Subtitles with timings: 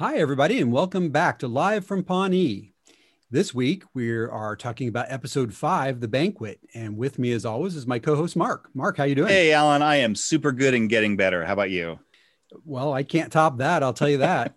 [0.00, 2.72] Hi, everybody, and welcome back to Live from Pawnee.
[3.30, 6.58] This week, we are talking about episode five, The Banquet.
[6.74, 8.70] And with me, as always, is my co-host, Mark.
[8.72, 9.28] Mark, how you doing?
[9.28, 11.44] Hey, Alan, I am super good and getting better.
[11.44, 11.98] How about you?
[12.64, 13.82] Well, I can't top that.
[13.82, 14.54] I'll tell you that.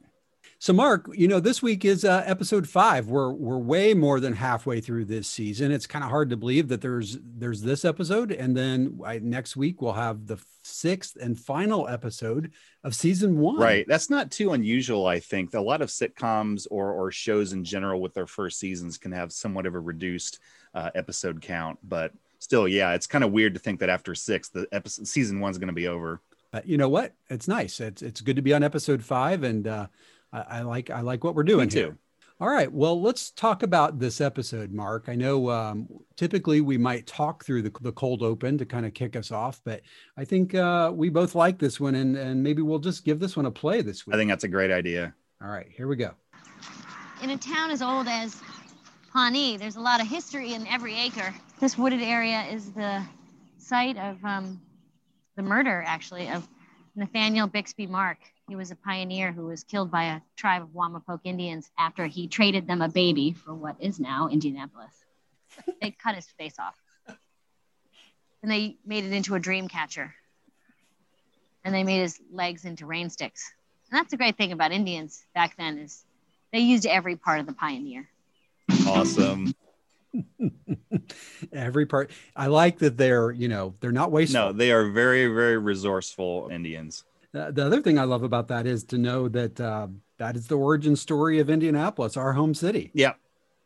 [0.63, 3.07] So, Mark, you know, this week is uh, episode five.
[3.07, 5.73] We're we're way more than halfway through this season.
[5.73, 9.57] It's kind of hard to believe that there's there's this episode, and then I, next
[9.57, 12.53] week we'll have the sixth and final episode
[12.85, 13.57] of season one.
[13.57, 13.85] Right.
[13.89, 15.05] That's not too unusual.
[15.05, 18.97] I think a lot of sitcoms or or shows in general with their first seasons
[18.97, 20.39] can have somewhat of a reduced
[20.73, 24.47] uh, episode count, but still, yeah, it's kind of weird to think that after six,
[24.47, 26.21] the episode season one's going to be over.
[26.53, 27.15] But you know what?
[27.29, 27.81] It's nice.
[27.81, 29.87] It's it's good to be on episode five, and uh,
[30.33, 31.79] I, I like I like what we're doing Me too.
[31.79, 31.97] here.
[32.39, 32.69] All right.
[32.69, 35.05] Well, let's talk about this episode, Mark.
[35.07, 38.93] I know um, typically we might talk through the, the cold open to kind of
[38.93, 39.81] kick us off, but
[40.17, 43.37] I think uh, we both like this one, and, and maybe we'll just give this
[43.37, 44.15] one a play this week.
[44.15, 45.13] I think that's a great idea.
[45.41, 46.11] All right, here we go.
[47.21, 48.41] In a town as old as
[49.13, 51.33] Pawnee, there's a lot of history in every acre.
[51.59, 53.05] This wooded area is the
[53.57, 54.59] site of um,
[55.37, 56.45] the murder, actually, of
[56.95, 58.17] Nathaniel Bixby Mark.
[58.47, 62.27] He was a pioneer who was killed by a tribe of Wamapoke Indians after he
[62.27, 64.93] traded them a baby for what is now Indianapolis.
[65.81, 66.75] They cut his face off.
[68.41, 70.13] And they made it into a dream catcher.
[71.63, 73.49] And they made his legs into rain sticks.
[73.89, 76.03] And that's the great thing about Indians back then is
[76.51, 78.09] they used every part of the pioneer.
[78.85, 79.53] Awesome.
[81.53, 82.11] Every part.
[82.35, 84.41] I like that they're you know they're not wasteful.
[84.41, 87.03] No, they are very, very resourceful Indians.
[87.33, 89.87] The other thing I love about that is to know that uh,
[90.17, 92.91] that is the origin story of Indianapolis, our home city.
[92.93, 93.17] Yep.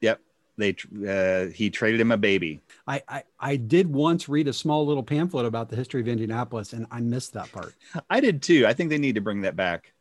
[0.02, 0.22] Yep.
[0.58, 0.76] They
[1.08, 2.62] uh, he traded him a baby.
[2.88, 6.74] I, I I did once read a small little pamphlet about the history of Indianapolis,
[6.74, 7.76] and I missed that part.
[8.10, 8.66] I did too.
[8.66, 9.94] I think they need to bring that back.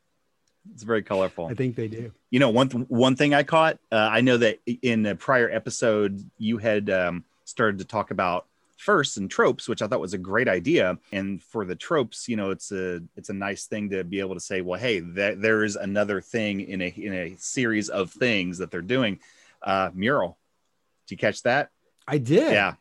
[0.72, 1.46] It's very colorful.
[1.46, 2.12] I think they do.
[2.30, 3.78] You know, one th- one thing I caught.
[3.90, 8.46] Uh, I know that in a prior episode you had um, started to talk about
[8.76, 10.98] firsts and tropes, which I thought was a great idea.
[11.12, 14.34] And for the tropes, you know, it's a it's a nice thing to be able
[14.34, 18.10] to say, well, hey, th- there is another thing in a in a series of
[18.10, 19.18] things that they're doing.
[19.62, 20.36] Uh, mural.
[21.06, 21.70] Did you catch that?
[22.06, 22.52] I did.
[22.52, 22.74] Yeah.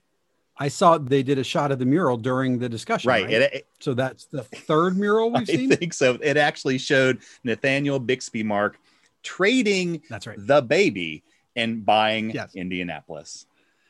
[0.57, 3.09] I saw they did a shot of the mural during the discussion.
[3.09, 3.23] Right.
[3.25, 3.33] Right.
[3.33, 5.69] It, it- so that's the third mural we've I seen.
[5.69, 6.17] think so.
[6.22, 8.77] It actually showed Nathaniel Bixby Mark
[9.23, 10.38] trading That's right.
[10.39, 11.23] the baby
[11.56, 12.56] and buying Yes.
[12.56, 13.45] Indianapolis.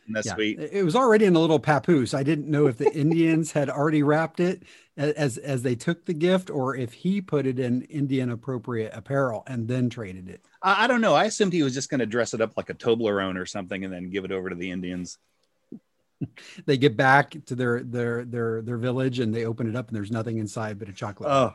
[0.07, 0.35] Isn't Yeah.
[0.35, 0.59] sweet?
[0.59, 2.13] It was already in a little papoose.
[2.13, 4.63] I didn't know if the Indians had already wrapped it
[4.97, 9.43] as as they took the gift, or if he put it in Indian appropriate apparel
[9.47, 10.45] and then traded it.
[10.61, 11.15] I, I don't know.
[11.15, 13.83] I assumed he was just going to dress it up like a Toblerone or something
[13.83, 15.17] and then give it over to the Indians.
[16.65, 19.95] They get back to their their their their village and they open it up and
[19.97, 21.29] there's nothing inside but a chocolate.
[21.29, 21.53] Oh,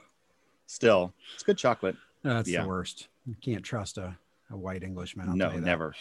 [0.66, 1.96] still, it's good chocolate.
[2.22, 2.62] That's yeah.
[2.62, 3.08] the worst.
[3.26, 4.18] You can't trust a,
[4.50, 5.30] a white Englishman.
[5.30, 5.66] I'll no, tell you that.
[5.66, 5.94] never.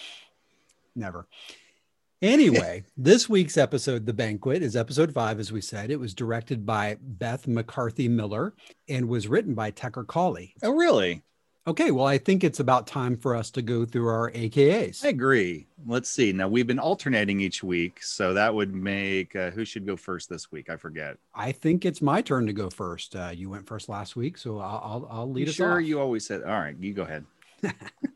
[0.93, 1.25] Never.
[2.21, 5.89] Anyway, this week's episode, The Banquet, is episode five, as we said.
[5.89, 8.53] It was directed by Beth McCarthy Miller
[8.89, 10.53] and was written by Tucker Cawley.
[10.61, 11.23] Oh, really?
[11.65, 15.05] Okay, well, I think it's about time for us to go through our AKAs.
[15.05, 15.67] I agree.
[15.85, 16.33] Let's see.
[16.33, 20.29] Now we've been alternating each week, so that would make uh, who should go first
[20.29, 20.69] this week?
[20.69, 21.15] I forget.
[21.33, 23.15] I think it's my turn to go first.
[23.15, 25.85] Uh, you went first last week, so I'll I'll, I'll lead You us sure, off.
[25.85, 26.43] you always said.
[26.43, 27.25] All right, you go ahead.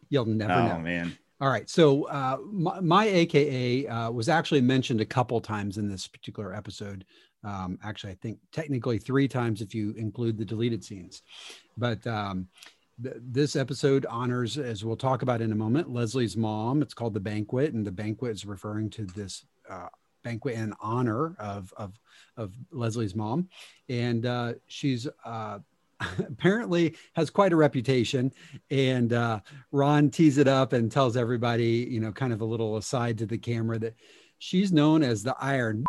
[0.10, 0.80] You'll never oh know.
[0.80, 1.18] man.
[1.44, 1.70] All right.
[1.70, 6.56] So uh, my, my AKA uh, was actually mentioned a couple times in this particular
[6.56, 7.04] episode.
[7.44, 11.22] Um, actually, I think technically three times if you include the deleted scenes.
[11.78, 12.48] But um,
[13.04, 16.82] th- this episode honors, as we'll talk about in a moment, Leslie's mom.
[16.82, 19.44] It's called The Banquet, and the banquet is referring to this.
[19.70, 19.90] Uh,
[20.24, 22.00] banquet in honor of of
[22.38, 23.50] of Leslie's mom,
[23.90, 25.60] and uh, she's uh,
[26.20, 28.32] apparently has quite a reputation.
[28.72, 29.40] And uh,
[29.72, 33.26] Ron tees it up and tells everybody, you know, kind of a little aside to
[33.26, 33.96] the camera that
[34.40, 35.86] she's known as the Iron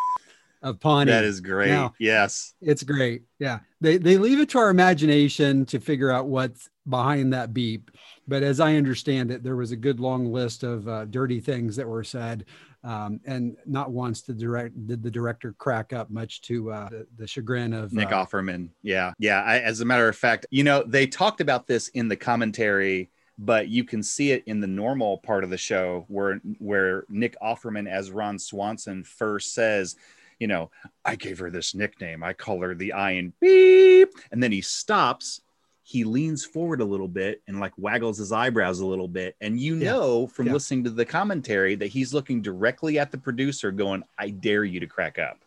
[0.62, 1.10] of Pawnee.
[1.10, 1.70] That is great.
[1.70, 2.54] Now- yes.
[2.60, 3.22] It's great.
[3.38, 3.60] Yeah.
[3.80, 7.90] They they leave it to our imagination to figure out what's behind that beep.
[8.28, 11.76] But as I understand it, there was a good long list of uh, dirty things
[11.76, 12.44] that were said.
[12.86, 17.06] Um, and not once did direct did the director crack up, much to uh, the,
[17.16, 18.68] the chagrin of Nick uh, Offerman.
[18.82, 19.12] Yeah.
[19.18, 19.42] Yeah.
[19.42, 23.10] I, as a matter of fact, you know, they talked about this in the commentary,
[23.38, 27.36] but you can see it in the normal part of the show where where Nick
[27.42, 29.96] Offerman as Ron Swanson first says,
[30.38, 30.70] you know,
[31.04, 32.22] I gave her this nickname.
[32.22, 34.10] I call her the Iron Beep.
[34.30, 35.40] And then he stops.
[35.88, 39.36] He leans forward a little bit and like waggles his eyebrows a little bit.
[39.40, 39.92] And you Yeah.
[39.92, 40.54] know from Yeah.
[40.54, 44.80] listening to the commentary that he's looking directly at the producer, going, I dare you
[44.80, 45.44] to crack up.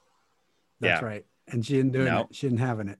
[0.80, 1.06] That's yeah.
[1.06, 1.26] right.
[1.50, 2.22] And she didn't do No.
[2.22, 2.28] it.
[2.36, 3.00] She didn't having it.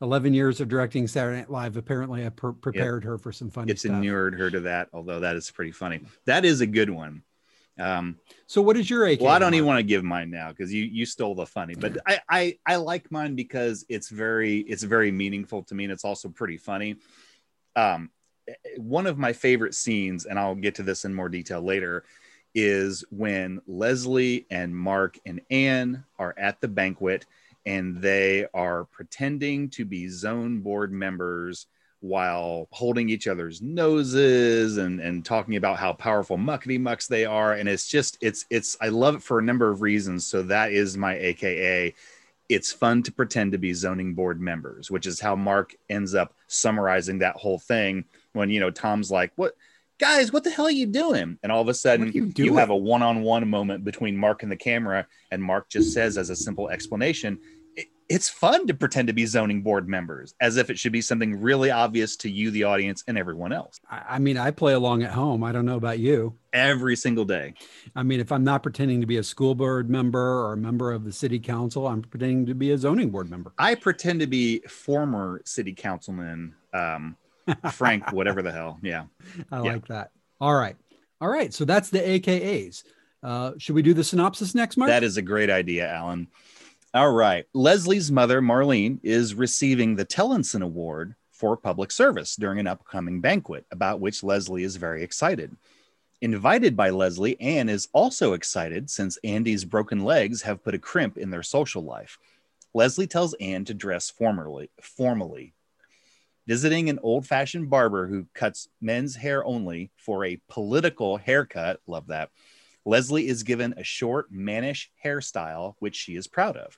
[0.00, 3.80] 11 years of directing Saturday Night Live apparently per- prepared her for some funny It's
[3.80, 3.96] stuff.
[3.96, 6.02] inured her to that, although that is pretty funny.
[6.26, 7.24] That is a good one.
[7.78, 9.20] Um, So what is your AK?
[9.20, 11.74] well, I don't even want to give mine now because you you stole the funny,
[11.74, 15.92] but I, I I like mine because it's very it's very meaningful to me and
[15.92, 16.96] it's also pretty funny.
[17.74, 18.10] Um,
[18.76, 22.04] one of my favorite scenes, and I'll get to this in more detail later,
[22.54, 27.26] is when Leslie and Mark and Anne are at the banquet
[27.66, 31.66] and they are pretending to be zone board members
[32.04, 37.54] while holding each other's noses and and talking about how powerful muckety mucks they are.
[37.54, 40.26] And it's just it's it's i love it for a number of reasons.
[40.26, 41.94] So that is my aka
[42.50, 46.34] it's fun to pretend to be zoning board members which is how mark ends up
[46.46, 48.04] summarizing that whole thing
[48.34, 49.56] when you know tom's like what
[49.98, 51.38] guys what the hell are you doing?
[51.42, 54.56] And all of a sudden you you have a one-on-one moment between mark and the
[54.56, 57.53] camera and mark just says as a simple explanation "It-
[58.08, 61.40] it's fun to pretend to be zoning board members as if it should be something
[61.40, 65.10] really obvious to you the audience and everyone else I, mean, I play along at
[65.12, 65.42] home.
[65.42, 66.34] I don't know about you.
[66.52, 67.54] every single day
[67.96, 70.92] I mean, if I'm not pretending to be a school board member or a member
[70.92, 73.52] of the city council, I'm pretending to be a zoning board member.
[73.58, 77.16] i pretend to be former city councilman um
[77.72, 79.04] frank whatever the hell yeah
[79.50, 79.72] I Yeah.
[79.72, 80.10] like that.
[80.40, 80.76] All right.
[81.20, 81.54] All right.
[81.54, 82.82] So that's the AKAs.
[83.22, 84.88] Uh, should we do the synopsis next, Mark?
[84.88, 86.26] That is a great idea, Alan.
[86.94, 87.44] All right.
[87.52, 93.66] Leslie's mother, Marlene, is receiving the Tellinson Award for public service during an upcoming banquet,
[93.72, 95.56] about which Leslie is very excited.
[96.20, 101.18] Invited by Leslie, Anne is also excited since Andy's broken legs have put a crimp
[101.18, 102.16] in their social life.
[102.74, 104.70] Leslie tells Anne to dress formally.
[104.80, 105.52] formally.
[106.46, 112.06] Visiting an old fashioned barber who cuts men's hair only for a political haircut, love
[112.06, 112.30] that,
[112.84, 116.76] Leslie is given a short, mannish hairstyle, which she is proud of.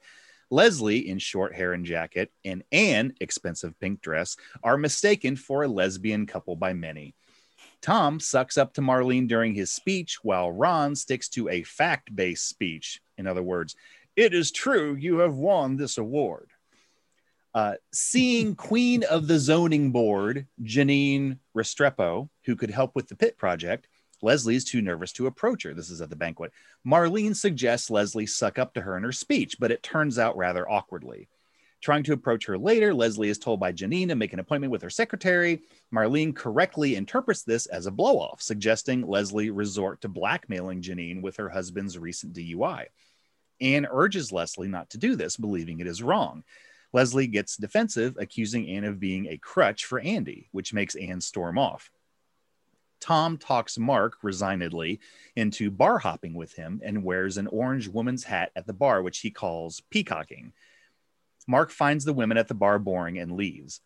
[0.50, 5.68] Leslie, in short hair and jacket, and Anne, expensive pink dress, are mistaken for a
[5.68, 7.14] lesbian couple by many.
[7.82, 12.48] Tom sucks up to Marlene during his speech, while Ron sticks to a fact based
[12.48, 13.00] speech.
[13.18, 13.74] In other words,
[14.14, 16.50] it is true you have won this award.
[17.54, 23.36] Uh, seeing Queen of the Zoning Board, Janine Restrepo, who could help with the pit
[23.36, 23.88] project,
[24.22, 25.74] Leslie's too nervous to approach her.
[25.74, 26.52] This is at the banquet.
[26.86, 30.68] Marlene suggests Leslie suck up to her in her speech, but it turns out rather
[30.68, 31.28] awkwardly.
[31.82, 34.82] Trying to approach her later, Leslie is told by Janine to make an appointment with
[34.82, 35.60] her secretary.
[35.94, 41.36] Marlene correctly interprets this as a blow off, suggesting Leslie resort to blackmailing Janine with
[41.36, 42.86] her husband's recent DUI.
[43.60, 46.44] Anne urges Leslie not to do this, believing it is wrong.
[46.92, 51.58] Leslie gets defensive, accusing Anne of being a crutch for Andy, which makes Anne storm
[51.58, 51.90] off.
[53.00, 55.00] Tom talks Mark resignedly
[55.34, 59.18] into bar hopping with him and wears an orange woman's hat at the bar, which
[59.18, 60.52] he calls peacocking.
[61.46, 63.80] Mark finds the women at the bar boring and leaves.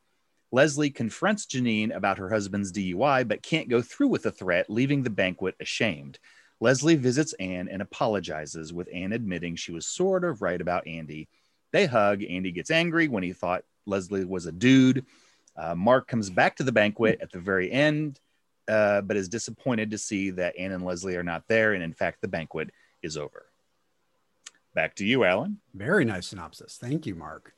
[0.53, 5.03] Leslie confronts Janine about her husband's DUI, but can't go through with the threat, leaving
[5.03, 6.19] the banquet ashamed.
[6.61, 11.29] Leslie visits Anne and apologizes, with Anne admitting she was sort of right about Andy.
[11.73, 12.23] They hug.
[12.23, 15.07] Andy gets angry when he thought Leslie was a dude.
[15.57, 18.21] Uh, Mark comes back to the banquet at the very end,
[18.69, 21.73] uh, but is disappointed to see that Anne and Leslie are not there.
[21.73, 22.71] And in fact, the banquet
[23.03, 23.47] is over.
[24.75, 25.59] Back to you, Alan.
[25.75, 26.79] Very nice synopsis.
[26.81, 27.55] Thank you, Mark.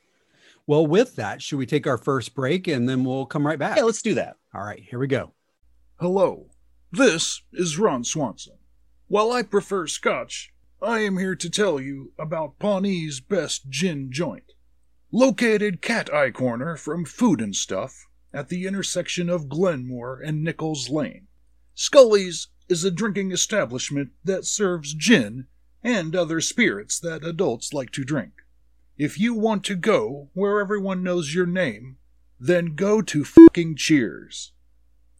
[0.66, 3.76] Well, with that, should we take our first break and then we'll come right back?
[3.76, 4.36] Yeah, let's do that.
[4.54, 5.32] All right, here we go.
[5.98, 6.46] Hello,
[6.90, 8.58] this is Ron Swanson.
[9.08, 14.52] While I prefer scotch, I am here to tell you about Pawnee's best gin joint.
[15.10, 20.88] Located Cat Eye Corner from Food and Stuff at the intersection of Glenmore and Nichols
[20.88, 21.28] Lane.
[21.74, 25.46] Scully's is a drinking establishment that serves gin
[25.82, 28.32] and other spirits that adults like to drink.
[28.96, 31.96] If you want to go where everyone knows your name,
[32.38, 34.52] then go to fucking Cheers.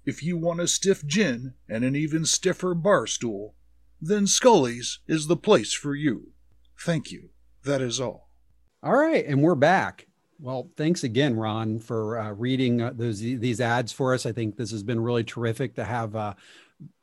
[0.05, 3.55] If you want a stiff gin and an even stiffer bar stool,
[4.01, 6.33] then Scully's is the place for you.
[6.79, 7.31] Thank you.
[7.65, 8.29] That is all.
[8.83, 10.09] All right, and we're back.
[10.43, 14.27] Well, thanks again, Ron, for uh, reading uh, those these ads for us.
[14.27, 16.35] I think this has been really terrific to have uh,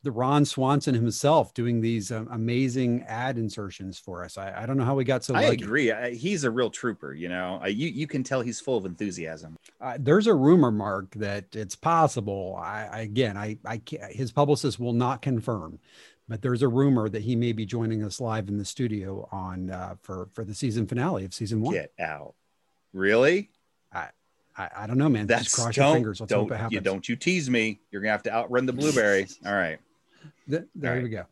[0.04, 4.38] the Ron Swanson himself doing these um, amazing ad insertions for us.
[4.38, 5.64] I, I don't know how we got so I lucky.
[5.64, 5.90] agree.
[5.90, 7.14] I, he's a real trooper.
[7.14, 9.56] You know, I, you you can tell he's full of enthusiasm.
[9.80, 12.60] Uh, there's a rumor, Mark, that it's possible.
[12.62, 15.80] I, I again, I, I can't, his publicist will not confirm,
[16.28, 19.70] but there's a rumor that he may be joining us live in the studio on
[19.70, 21.74] uh, for for the season finale of season one.
[21.74, 22.36] Get out.
[22.94, 23.50] Really?
[24.58, 25.26] I, I don't know, man.
[25.26, 26.20] That's Just cross your fingers.
[26.20, 26.74] Let's don't, hope it happens.
[26.74, 27.80] you don't you tease me.
[27.92, 29.26] You're gonna have to outrun the blueberry.
[29.46, 29.80] All right.
[30.50, 31.24] Th- there All we go.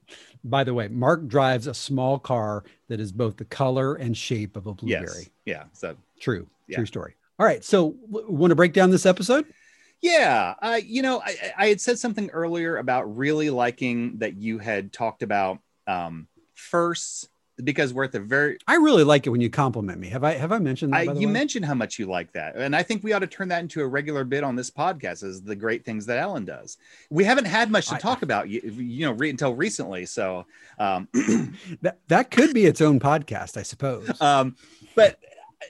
[0.46, 4.56] By the way, Mark drives a small car that is both the color and shape
[4.56, 5.04] of a blueberry.
[5.06, 5.30] Yes.
[5.46, 5.64] Yeah.
[5.74, 6.78] So True, Yeah.
[6.78, 7.16] true story.
[7.38, 7.64] All right.
[7.66, 9.46] So, w- want to break down this episode?
[10.02, 14.58] Yeah, uh, you know, I, I had said something earlier about really liking that you
[14.60, 17.28] had talked about um, firsts
[17.64, 18.58] because we're at the very.
[18.68, 20.10] I really like it when you compliment me.
[20.10, 21.10] Have I have I mentioned that?
[21.10, 21.34] I, you way?
[21.34, 23.82] mentioned how much you like that, and I think we ought to turn that into
[23.82, 25.24] a regular bit on this podcast.
[25.24, 26.78] Is the great things that Alan does.
[27.10, 30.06] We haven't had much to I- talk about, you, you know, re- until recently.
[30.06, 30.46] So,
[30.80, 31.08] um,
[31.82, 34.20] that that could be its own podcast, I suppose.
[34.22, 34.56] um,
[34.96, 35.20] but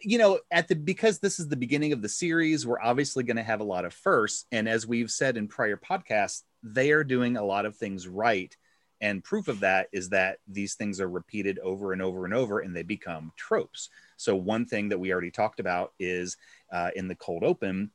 [0.02, 3.38] you know, at the because this is the beginning of the series, we're obviously going
[3.38, 7.04] to have a lot of firsts, and as we've said in prior podcasts, they are
[7.04, 8.56] doing a lot of things right.
[9.02, 12.60] And proof of that is that these things are repeated over and over and over,
[12.60, 13.90] and they become tropes.
[14.18, 16.38] So one thing that we already talked about is
[16.72, 17.92] uh, in the cold open,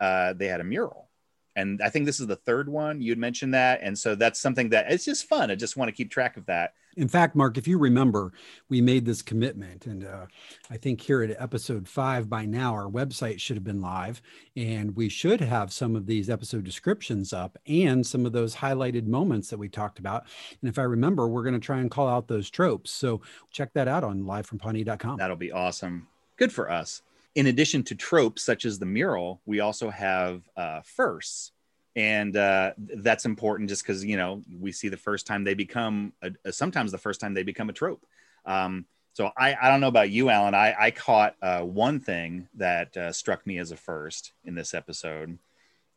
[0.00, 1.08] uh, they had a mural.
[1.56, 3.80] And I think this is the third one you'd mentioned that.
[3.82, 5.50] And so that's something that it's just fun.
[5.50, 6.74] I just want to keep track of that.
[6.96, 8.32] In fact, Mark, if you remember,
[8.68, 10.26] we made this commitment, and uh,
[10.70, 14.22] I think here at episode five by now, our website should have been live,
[14.56, 19.06] and we should have some of these episode descriptions up and some of those highlighted
[19.06, 20.24] moments that we talked about.
[20.60, 22.92] And if I remember, we're going to try and call out those tropes.
[22.92, 25.18] So check that out on livefrompawnee.com.
[25.18, 26.06] That'll be awesome.
[26.36, 27.02] Good for us.
[27.34, 31.52] In addition to tropes such as the mural, we also have uh, firsts.
[31.96, 36.12] And uh, that's important just because, you know, we see the first time they become,
[36.22, 38.04] a, a- sometimes the first time they become a trope.
[38.44, 40.54] Um, so I, I don't know about you, Alan.
[40.54, 44.74] I, I caught uh, one thing that uh, struck me as a first in this
[44.74, 45.38] episode.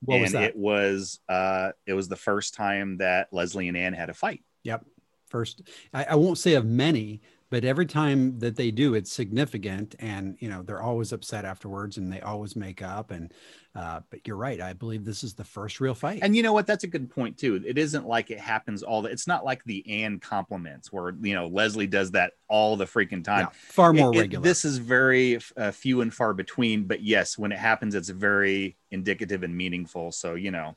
[0.01, 0.43] What and was that?
[0.43, 4.43] it was uh, it was the first time that Leslie and Ann had a fight.
[4.63, 4.85] Yep.
[5.29, 9.95] First, I, I won't say of many, but every time that they do, it's significant,
[9.99, 13.11] and you know they're always upset afterwards, and they always make up.
[13.11, 13.33] And
[13.73, 14.59] uh, but you're right.
[14.59, 16.19] I believe this is the first real fight.
[16.23, 16.67] And you know what?
[16.67, 17.61] That's a good point too.
[17.65, 19.09] It isn't like it happens all the.
[19.09, 23.23] It's not like the Anne compliments where you know Leslie does that all the freaking
[23.23, 23.41] time.
[23.41, 24.43] Yeah, far more It- it- regular.
[24.43, 26.83] this is very uh, few and far between.
[26.83, 30.11] But yes, when it happens, it's very indicative and meaningful.
[30.11, 30.75] So you know.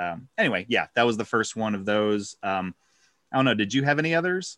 [0.00, 2.36] Um, anyway, yeah, that was the first one of those.
[2.42, 2.74] Um,
[3.32, 3.54] I don't know.
[3.54, 4.56] Did you have any others?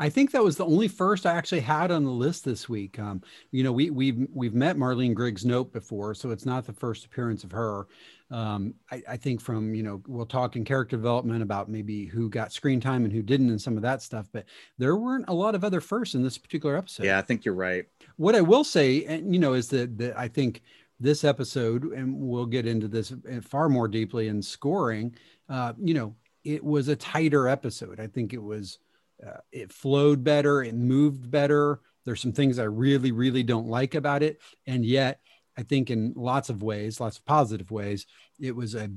[0.00, 2.98] I think that was the only first I actually had on the list this week.
[2.98, 6.72] Um, you know, we we've we've met Marlene Griggs Knope before, so it's not the
[6.72, 7.86] first appearance of her.
[8.30, 12.30] Um, I, I think from you know we'll talk in character development about maybe who
[12.30, 14.46] got screen time and who didn't and some of that stuff, but
[14.78, 17.04] there weren't a lot of other firsts in this particular episode.
[17.04, 17.84] Yeah, I think you're right.
[18.16, 20.62] what I will say, and you know, is that, that I think
[20.98, 25.14] this episode, and we'll get into this far more deeply in scoring.
[25.48, 26.14] Uh, you know,
[26.44, 28.00] it was a tighter episode.
[28.00, 28.78] I think it was,
[29.26, 31.80] uh, it flowed better, it moved better.
[32.04, 35.20] There's some things I really, really don't like about it, and yet
[35.56, 38.06] I think in lots of ways, lots of positive ways,
[38.40, 38.90] it was a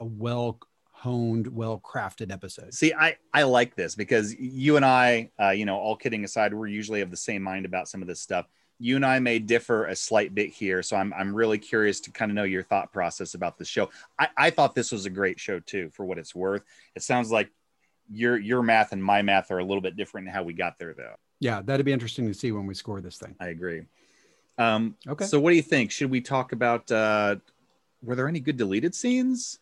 [0.00, 0.58] a well
[0.92, 2.74] honed, well crafted episode.
[2.74, 6.54] See, I I like this because you and I, uh, you know, all kidding aside,
[6.54, 8.46] we're usually of the same mind about some of this stuff.
[8.78, 12.10] You and I may differ a slight bit here, so I'm I'm really curious to
[12.10, 13.90] kind of know your thought process about the show.
[14.18, 16.62] I, I thought this was a great show too, for what it's worth.
[16.94, 17.50] It sounds like
[18.10, 20.78] your your math and my math are a little bit different in how we got
[20.78, 21.14] there, though.
[21.40, 23.34] Yeah, that'd be interesting to see when we score this thing.
[23.40, 23.82] I agree.
[24.58, 25.26] Um, Okay.
[25.26, 25.90] So, what do you think?
[25.90, 26.90] Should we talk about?
[26.90, 27.36] Uh,
[28.02, 29.58] were there any good deleted scenes?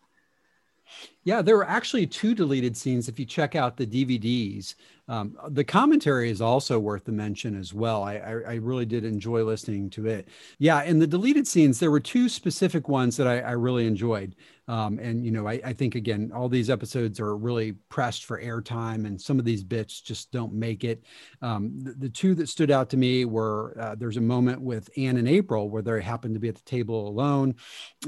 [1.24, 4.74] Yeah, there were actually two deleted scenes if you check out the DVDs.
[5.06, 8.02] Um, the commentary is also worth the mention as well.
[8.02, 10.28] I, I, I really did enjoy listening to it.
[10.58, 14.34] Yeah, in the deleted scenes, there were two specific ones that I, I really enjoyed.
[14.66, 18.40] Um, and, you know, I, I think, again, all these episodes are really pressed for
[18.40, 21.04] airtime, and some of these bits just don't make it.
[21.42, 24.88] Um, the, the two that stood out to me were uh, there's a moment with
[24.96, 27.56] Anne and April where they happen to be at the table alone.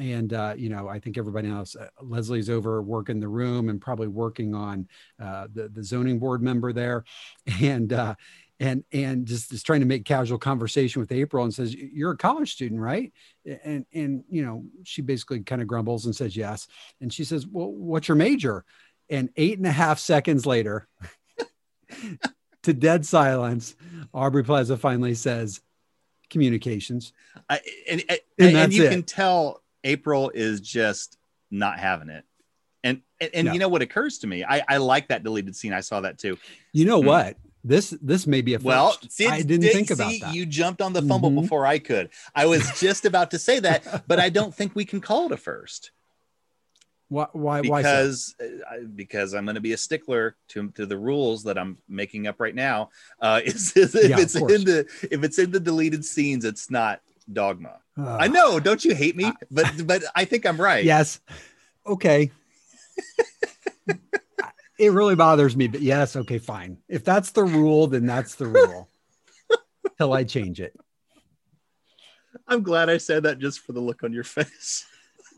[0.01, 3.81] And, uh, you know, I think everybody knows uh, Leslie's over working the room and
[3.81, 4.89] probably working on
[5.21, 7.05] uh, the, the zoning board member there.
[7.63, 8.15] And, uh,
[8.59, 12.17] and and just is trying to make casual conversation with April and says, "You're a
[12.17, 13.13] college student, right?"
[13.65, 16.67] And and you know she basically kind of grumbles and says yes.
[17.01, 18.65] And she says, "Well, what's your major?"
[19.11, 20.89] And eight and a half seconds later,
[22.63, 23.77] to dead silence,
[24.15, 25.61] Aubrey Plaza finally says,
[26.31, 27.13] "Communications."
[27.51, 27.61] I,
[27.91, 28.91] and and, And and, you it.
[28.91, 31.19] can tell April is just
[31.51, 32.25] not having it.
[32.87, 33.53] And and, and No.
[33.53, 34.45] you know what occurs to me?
[34.45, 35.73] I, I like that deleted scene.
[35.73, 36.39] I saw that too.
[36.73, 37.07] You know Hmm.
[37.07, 37.37] what?
[37.65, 38.65] This this may be a first.
[38.67, 38.97] Well,
[39.29, 40.35] I didn't did- think about see, that.
[40.35, 41.43] You jumped on the fumble Mhm.
[41.43, 42.11] before I could.
[42.35, 45.33] I was just about to say that, but I don't think we can call it
[45.33, 45.91] a first
[47.09, 47.89] why why why so?
[47.89, 51.79] because uh, because I'm going to be a stickler to, to the rules that I'm
[51.89, 52.91] making up right now.
[53.21, 56.45] Uh, is, is if Yeah, of it's in the if it's in the deleted scenes,
[56.45, 57.01] it's not
[57.33, 57.79] dogma.
[57.97, 58.07] Ugh.
[58.21, 59.33] I know, don't you hate me?
[59.51, 60.85] But but I think I'm right.
[60.95, 61.21] Yes.
[61.87, 62.33] Okay.
[64.79, 66.79] It really bothers me, but yes, okay, fine.
[66.89, 68.89] If that's the rule, then that's the rule.
[69.99, 70.79] Till I change it.
[72.47, 74.87] I'm glad I said that just for the look on your face.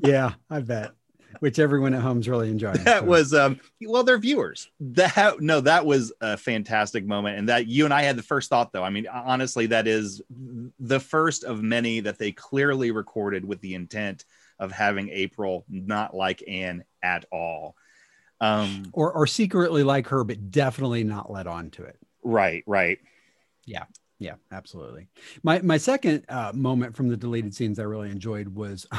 [0.01, 0.93] yeah, I bet.
[1.41, 2.83] Which everyone at home's really enjoying.
[2.85, 3.05] That so.
[3.05, 4.71] was um well, they're viewers.
[4.81, 7.39] That no, that was a fantastic moment.
[7.39, 8.83] And that you and I had the first thought though.
[8.83, 10.23] I mean, honestly, that is
[10.81, 14.25] the first of many that they clearly recorded with the intent
[14.59, 17.77] of having April not like Anne at all.
[18.41, 21.99] Um or or secretly like her, but definitely not let on to it.
[22.23, 22.99] right, right.
[23.67, 23.85] Yeah.
[24.19, 25.09] Yeah, absolutely.
[25.43, 28.87] My my second uh, moment from the deleted scenes I really enjoyed was,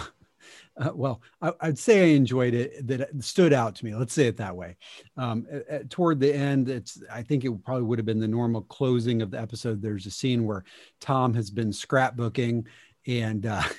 [0.77, 3.93] uh, well, I, would say I enjoyed it that it stood out to me.
[3.93, 4.77] Let's say it that way.
[5.17, 8.27] Um, at, at, toward the end, it's I think it probably would have been the
[8.29, 9.81] normal closing of the episode.
[9.81, 10.63] There's a scene where
[11.01, 12.65] Tom has been scrapbooking
[13.05, 13.45] and.
[13.45, 13.63] Uh,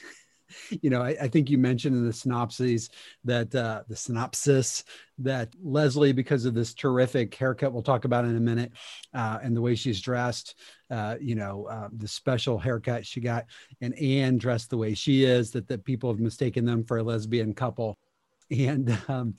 [0.83, 2.91] you know, I, I, think you mentioned in the synopses
[3.25, 4.85] that uh, the synopsis
[5.19, 8.73] that Leslie, because of this terrific haircut, we'll talk about in a minute,
[9.15, 10.55] uh, and the way she's dressed,
[10.91, 13.47] uh, you know, uh, the special haircut she got,
[13.81, 17.03] and Anne dressed the way she is, that that people have mistaken them for a
[17.03, 17.99] lesbian couple.
[18.51, 19.35] And um,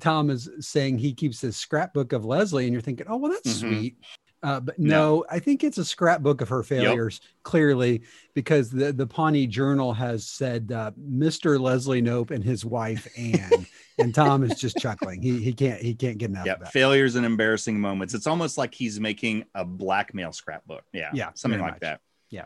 [0.00, 3.58] Tom is saying he keeps this scrapbook of Leslie, and you're thinking, oh, well, that's
[3.58, 3.68] mm-hmm.
[3.68, 3.96] sweet.
[4.42, 7.30] Uh, but no, no, I think it's a scrapbook of her failures, yep.
[7.42, 8.02] clearly,
[8.34, 11.58] because the, the Pawnee Journal has said uh, Mr.
[11.58, 13.66] Leslie Knope and his wife Anne,
[13.98, 15.22] and Tom is just chuckling.
[15.22, 16.46] He he can't he can't get enough.
[16.46, 18.14] Yeah, failures and embarrassing moments.
[18.14, 20.84] It's almost like he's making a blackmail scrapbook.
[20.92, 21.80] Yeah, yeah, something like much.
[21.80, 22.00] that.
[22.30, 22.44] Yeah.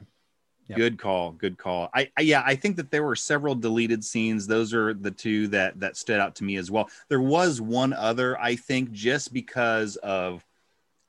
[0.68, 0.78] Yep.
[0.78, 1.32] Good call.
[1.32, 1.90] Good call.
[1.92, 4.46] I, I, yeah, I think that there were several deleted scenes.
[4.46, 6.88] Those are the two that that stood out to me as well.
[7.08, 10.44] There was one other, I think, just because of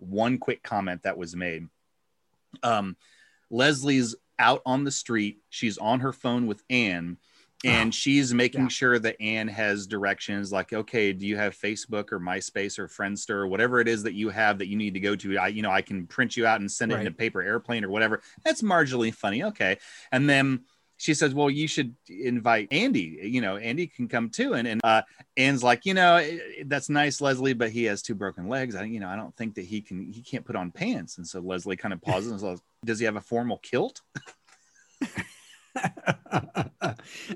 [0.04, 1.68] one quick comment that was made.
[2.62, 2.96] Um,
[3.50, 5.40] Leslie's out on the street.
[5.50, 7.18] She's on her phone with Anne,
[7.64, 8.68] and oh, she's making yeah.
[8.68, 13.36] sure that Anne has directions like, okay, do you have Facebook or MySpace or Friendster
[13.36, 15.38] or whatever it is that you have that you need to go to?
[15.38, 17.02] I, you know, I can print you out and send it right.
[17.02, 18.22] in a paper airplane or whatever.
[18.44, 19.44] That's marginally funny.
[19.44, 19.78] Okay.
[20.12, 20.66] And then
[21.04, 23.20] she says, "Well, you should invite Andy.
[23.22, 25.02] You know, Andy can come too." And and uh,
[25.36, 26.26] Anne's like, "You know,
[26.66, 28.74] that's nice, Leslie, but he has two broken legs.
[28.74, 30.14] I, you know, I don't think that he can.
[30.14, 33.06] He can't put on pants." And so Leslie kind of pauses and says, "Does he
[33.06, 34.00] have a formal kilt?"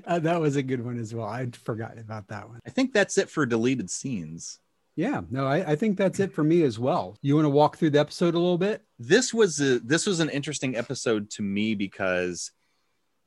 [0.06, 1.26] uh, that was a good one as well.
[1.26, 2.60] I'd forgotten about that one.
[2.66, 4.60] I think that's it for deleted scenes.
[4.96, 7.16] Yeah, no, I, I, think that's it for me as well.
[7.22, 8.82] You want to walk through the episode a little bit?
[8.98, 12.50] This was a, this was an interesting episode to me because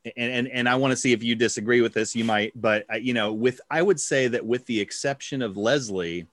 [0.06, 2.16] and and, and I want to see if you disagree with this.
[2.16, 5.58] You might, but uh, you know, with I would say that with the exception of
[5.58, 6.28] Leslie,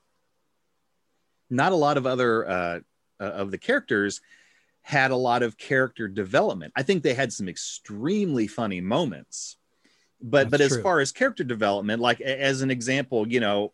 [1.50, 2.81] not a lot of other uh,
[3.20, 4.20] uh, of the characters
[4.83, 6.72] had a lot of character development.
[6.74, 9.57] I think they had some extremely funny moments,
[10.20, 10.83] but That's but as true.
[10.83, 13.72] far as character development, like as an example, you know,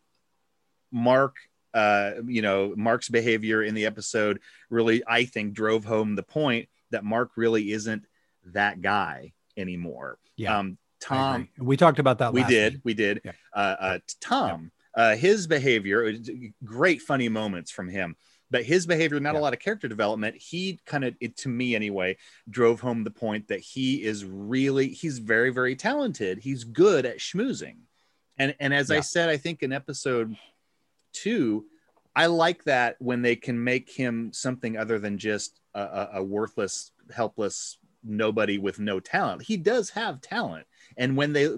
[0.90, 1.36] Mark
[1.72, 6.68] uh, you know, Mark's behavior in the episode really, I think, drove home the point
[6.90, 8.06] that Mark really isn't
[8.46, 10.18] that guy anymore.
[10.36, 10.58] Yeah.
[10.58, 12.32] Um, Tom, we talked about that.
[12.32, 12.74] We did.
[12.74, 12.82] Week.
[12.84, 13.20] We did.
[13.24, 13.32] Yeah.
[13.52, 15.02] Uh, uh, Tom, yeah.
[15.02, 16.10] uh, his behavior,
[16.64, 18.16] great funny moments from him,
[18.50, 19.40] but his behavior, not yeah.
[19.40, 20.36] a lot of character development.
[20.36, 22.16] He kind of, to me anyway,
[22.48, 26.38] drove home the point that he is really, he's very, very talented.
[26.38, 27.76] He's good at schmoozing,
[28.38, 30.34] and and as I said, I think in episode
[31.12, 31.66] two,
[32.16, 36.92] I like that when they can make him something other than just a, a worthless,
[37.14, 39.42] helpless nobody with no talent.
[39.42, 41.48] He does have talent, and when they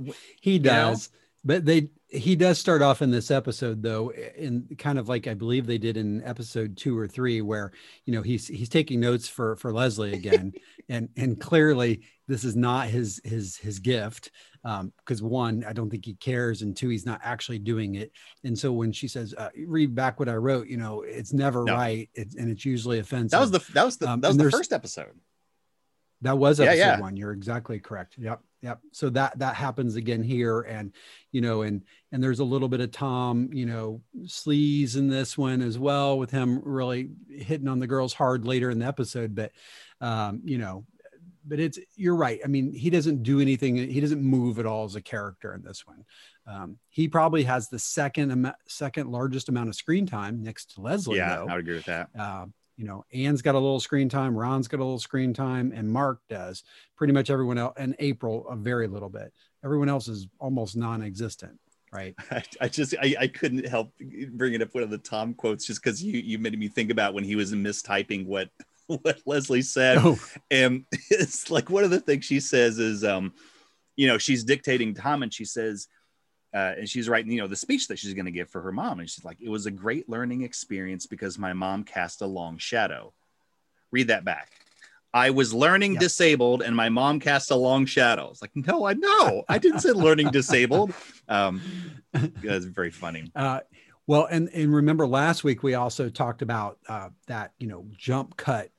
[0.40, 4.98] he does, know, but they he does start off in this episode though, in kind
[4.98, 7.72] of like I believe they did in episode two or three, where
[8.04, 10.52] you know he's he's taking notes for for Leslie again,
[10.88, 14.30] and and clearly this is not his his his gift
[14.64, 16.62] Um, because um, one i don't think he cares.
[16.62, 18.12] And two he's not actually doing it.
[18.44, 21.64] And so when she says uh, read back what i wrote you know it's never
[21.64, 21.74] no.
[21.74, 22.08] right.
[22.14, 23.30] It's, and it's usually offensive.
[23.32, 25.12] That was the that was the um, that was the first episode
[26.22, 27.00] that was episode yeah, yeah.
[27.00, 27.16] one.
[27.16, 28.16] You're exactly correct.
[28.18, 28.40] Yep.
[28.62, 28.80] Yep.
[28.92, 30.62] So that that happens again here.
[30.62, 30.92] And
[31.30, 35.36] you know, and and there's a little bit of Tom, you know, sleaze in this
[35.36, 39.34] one as well, with him really hitting on the girls hard later in the episode.
[39.34, 39.52] But
[40.00, 40.84] um, you know,
[41.46, 42.40] but it's you're right.
[42.44, 45.62] I mean, he doesn't do anything, he doesn't move at all as a character in
[45.62, 46.04] this one.
[46.46, 51.18] Um, he probably has the second second largest amount of screen time next to Leslie.
[51.18, 51.46] Yeah, though.
[51.48, 52.08] I would agree with that.
[52.18, 55.72] Uh, you know, Anne's got a little screen time, Ron's got a little screen time,
[55.74, 56.62] and Mark does.
[56.96, 59.32] Pretty much everyone else, and April a very little bit.
[59.64, 61.58] Everyone else is almost non-existent,
[61.92, 62.14] right?
[62.30, 63.92] I, I just I, I couldn't help
[64.30, 67.14] bringing up one of the Tom quotes just because you you made me think about
[67.14, 68.50] when he was mistyping what
[68.86, 70.18] what Leslie said, oh.
[70.50, 73.32] and it's like one of the things she says is, um,
[73.96, 75.88] you know, she's dictating Tom, and she says
[76.54, 78.72] uh, and she's writing, you know, the speech that she's going to give for her
[78.72, 79.00] mom.
[79.00, 82.56] And she's like, it was a great learning experience because my mom cast a long
[82.58, 83.12] shadow.
[83.92, 84.50] Read that back.
[85.14, 86.00] I was learning Yep.
[86.00, 88.28] disabled, and my mom cast a long shadow.
[88.30, 90.92] It's like, no, I know, I didn't say learning disabled.
[91.28, 91.62] Um,
[92.42, 93.30] that's very funny.
[93.34, 93.60] Uh,
[94.06, 98.36] well, and and remember last week we also talked about uh, that you know jump
[98.36, 98.70] cut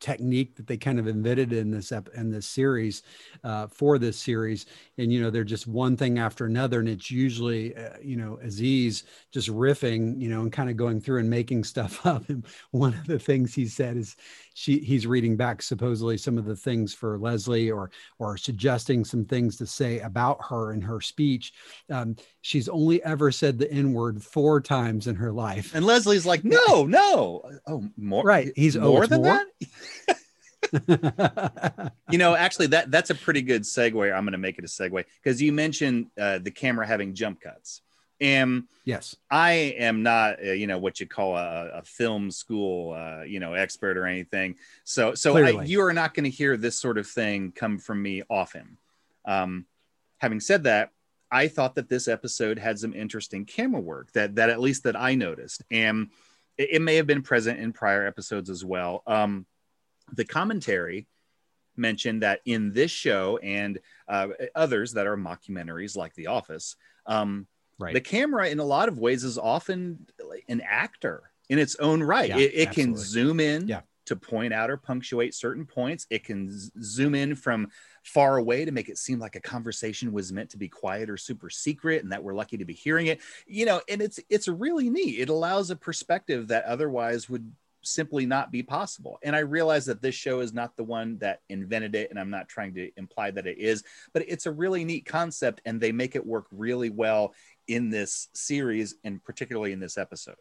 [0.00, 3.02] technique that they kind of invented in this ep- in this series
[3.44, 4.66] uh, for this series,
[4.98, 8.38] and you know they're just one thing after another, and it's usually uh, you know
[8.42, 12.28] Aziz just riffing, you know, and kind of going through and making stuff up.
[12.28, 14.16] And one of the things he said is
[14.60, 19.24] she he's reading back supposedly some of the things for Leslie or or suggesting some
[19.24, 21.54] things to say about her in her speech.
[21.88, 25.74] Um, she's only ever said the N word four times in her life.
[25.74, 28.52] And Leslie's like, no, no, oh, more, Right.
[28.54, 29.42] He's oh, more it's than more?
[30.08, 31.92] that.
[32.10, 34.14] You know, actually, that that's a pretty good segue.
[34.14, 37.40] I'm going to make it a segue because you mentioned uh, the camera having jump
[37.40, 37.80] cuts,
[38.20, 39.16] and yes.
[39.30, 43.40] I am not, uh, you know, what you call a, a film school, uh, you
[43.40, 44.56] know, expert or anything.
[44.84, 48.02] So, so I, you are not going to hear this sort of thing come from
[48.02, 48.78] me often.
[49.24, 49.66] Um,
[50.18, 50.90] having said that,
[51.30, 54.96] I thought that this episode had some interesting camera work that that at least that
[54.96, 56.08] I noticed, and
[56.58, 59.02] it, it may have been present in prior episodes as well.
[59.06, 59.46] Um,
[60.12, 61.06] the commentary
[61.76, 63.78] mentioned that in this show and
[64.08, 67.46] uh, others that are mockumentaries like The Office, um,
[67.80, 67.94] Right.
[67.94, 70.06] the camera in a lot of ways is often
[70.48, 72.28] an actor in its own right.
[72.28, 73.80] Yeah, it, it can zoom in Yeah.
[74.06, 76.06] to point out or punctuate certain points.
[76.10, 76.50] It can
[76.82, 77.68] zoom in from
[78.04, 81.16] far away to make it seem like a conversation was meant to be quiet or
[81.16, 83.20] super secret and that we're lucky to be hearing it.
[83.46, 85.18] You know and it's it's really neat.
[85.18, 87.50] It allows a perspective that otherwise would
[87.82, 89.18] simply not be possible.
[89.22, 92.28] And i realize that this show is not the one that invented it and i'm
[92.28, 95.90] not trying to imply that it is but it's a really neat concept and they
[95.90, 97.32] make it work really well
[97.70, 100.36] in this series and particularly in this episode.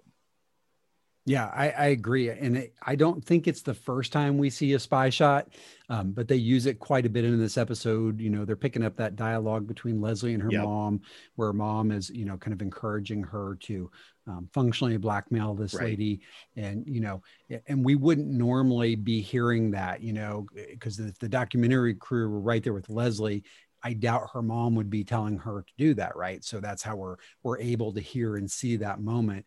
[1.25, 4.73] Yeah, I, I agree, and it, I don't think it's the first time we see
[4.73, 5.49] a spy shot,
[5.89, 8.19] um, but they use it quite a bit in this episode.
[8.19, 10.63] You know, they're picking up that dialogue between Leslie and her Yep.
[10.63, 11.01] mom,
[11.35, 13.91] where mom is, you know, kind of encouraging her to
[14.25, 15.89] um, functionally blackmail this Right.
[15.89, 16.21] lady,
[16.55, 17.21] and you know,
[17.67, 22.39] and we wouldn't normally be hearing that, you know, because if the documentary crew were
[22.39, 23.43] right there with Leslie.
[23.83, 26.43] I doubt her mom would be telling her to do that, right?
[26.43, 29.45] So that's how we're we're able to hear and see that moment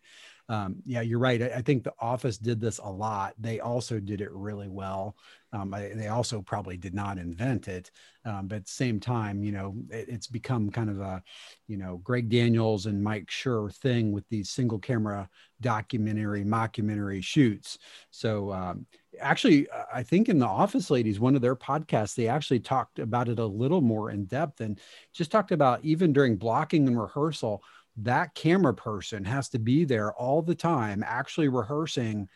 [0.49, 1.41] um, yeah, you're right.
[1.41, 3.33] I, I think the office did this a lot.
[3.39, 5.15] They also did it really well.
[5.53, 7.91] Um, I, they also probably did not invent it,
[8.25, 11.21] um, but at the same time, you know, it, it's become kind of a,
[11.67, 15.29] you know, Greg Daniels and Mike Schur thing with these single camera
[15.61, 17.77] documentary, mockumentary shoots.
[18.09, 18.85] So um,
[19.19, 22.99] actually, uh, I think in the Office Ladies, one of their podcasts, they actually talked
[22.99, 24.79] about it a little more in depth and
[25.13, 27.63] just talked about even during blocking and rehearsal
[27.97, 32.27] that camera person has to be there all the time actually rehearsing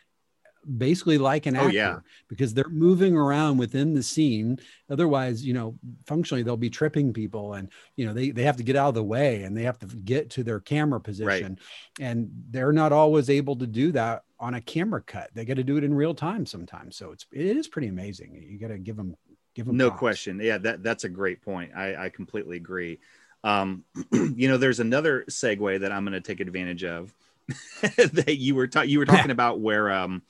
[0.76, 1.98] basically like an Oh, actor yeah.
[2.28, 4.58] because they're moving around within the scene
[4.90, 8.62] otherwise you know functionally they'll be tripping people and you know they, they have to
[8.62, 11.58] get out of the way and they have to get to their camera position
[12.00, 15.64] and they're not always able to do that on a camera cut they got to
[15.64, 18.78] do it in real time sometimes so it's it is pretty amazing you got to
[18.78, 19.14] give them
[19.54, 19.98] give them No props.
[19.98, 20.40] question.
[20.40, 21.72] Yeah, that that's a great point.
[21.74, 23.00] I, I completely agree.
[23.42, 27.12] Um, you know, there's another segue that I'm going to take advantage of
[27.96, 30.22] that you were ta- you were talking about where um,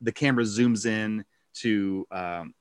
[0.00, 2.54] the camera zooms in to um,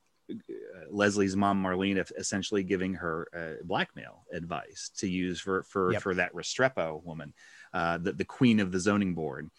[0.89, 6.01] Leslie's mom Marlene, essentially giving her uh, blackmail advice to use for for Yep.
[6.01, 7.33] for that Restrepo woman,
[7.73, 9.49] uh, the the queen of the zoning board,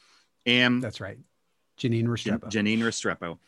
[0.47, 1.19] and that's right
[1.79, 2.51] janine Restrepo.
[2.51, 3.39] Janine Restrepo.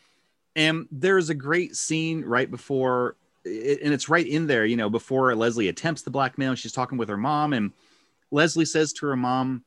[0.55, 3.15] And there's a great scene right before,
[3.45, 6.55] and it's right in there, you know, before Leslie attempts the blackmail.
[6.55, 7.71] She's talking with her mom, and
[8.31, 9.63] Leslie says to her mom,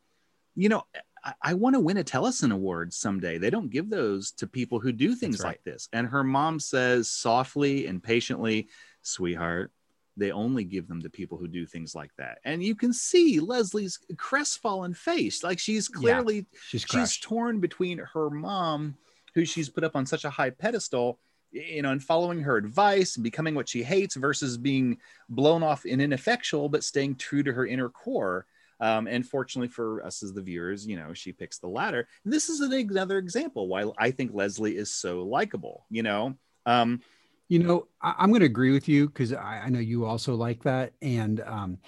[0.56, 0.84] You know,
[1.24, 3.38] I, I want to win a Tellison Award someday.
[3.38, 5.50] They don't give those to people who do things right.
[5.50, 5.88] like this.
[5.92, 8.68] And her mom says softly and patiently,
[9.02, 9.72] Sweetheart,
[10.16, 12.38] they only give them to people who do things like that.
[12.44, 15.42] And you can see Leslie's crestfallen face.
[15.42, 16.00] Like she's Yeah.
[16.00, 18.96] clearly she's she's crushed torn between her mom
[19.34, 21.18] who she's put up on such a high pedestal
[21.50, 25.84] you know and following her advice and becoming what she hates versus being blown off
[25.84, 28.46] and ineffectual but staying true to her inner core
[28.84, 32.48] um, and fortunately for us as the viewers you know she picks the latter this
[32.48, 36.34] is an- another example why i think leslie is so likable you know
[36.66, 37.00] um,
[37.48, 40.34] You know, I, I'm going to agree with you because I, I know you also
[40.34, 41.78] like that, and um,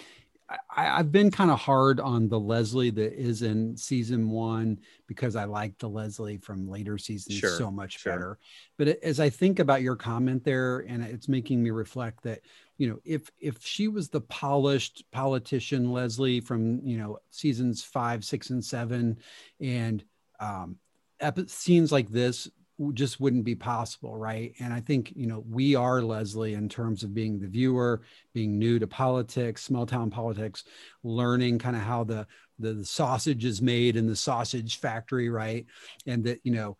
[0.49, 5.35] I, I've been kind of hard on the Leslie that is in season one because
[5.35, 8.13] I like the Leslie from later seasons Sure, so much sure.
[8.13, 8.39] better.
[8.77, 12.41] But as I think about your comment there, and it's making me reflect that
[12.79, 18.25] you know if if she was the polished politician Leslie from you know seasons five,
[18.25, 19.19] six, and seven,
[19.61, 20.05] and
[20.41, 20.77] um,
[21.21, 22.49] epi- scenes like this
[22.93, 24.53] just wouldn't be possible right?
[24.61, 28.03] And i think you know we are leslie in terms of being the viewer
[28.35, 30.65] being new to politics small town politics
[31.03, 32.27] learning kind of how the,
[32.59, 35.65] the the sausage is made in the sausage factory right?
[36.07, 36.77] And that you know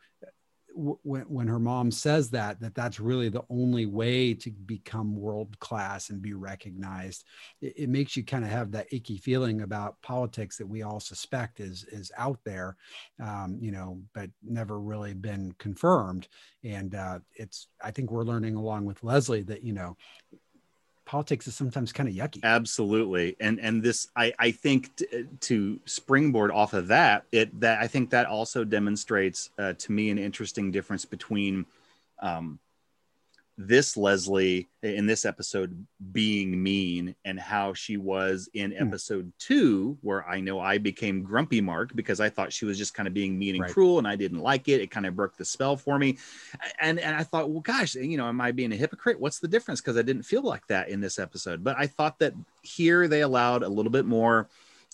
[0.77, 5.59] when, when her mom says that that that's really the only way to become world
[5.59, 7.25] class and be recognized.
[7.61, 11.01] It, it makes you kind of have that icky feeling about politics that we all
[11.01, 12.77] suspect is is out there
[13.23, 16.29] um, you know but never really been confirmed.
[16.65, 19.97] And uh, it's i think we're learning along with leslie that you know
[21.07, 22.41] politics is sometimes kind of yucky.
[22.43, 27.81] Absolutely, and and this I I think t- to springboard off of that it that
[27.81, 31.65] I think that also demonstrates uh, to me an interesting difference between
[32.21, 32.59] um,
[33.59, 38.87] this Leslie in this episode being mean and how she was in hmm.
[38.87, 42.93] episode two, where I know I became grumpy Mark because I thought she was just
[42.95, 43.73] kind of being mean and right.
[43.73, 44.81] cruel and I didn't like it.
[44.81, 46.19] It kind of broke the spell for me.
[46.81, 49.19] And and I thought, well, gosh, you know, am I being a hypocrite?
[49.19, 49.81] What's the difference?
[49.81, 51.65] Because I didn't feel like that in this episode.
[51.65, 54.49] But I thought that here they allowed a little bit more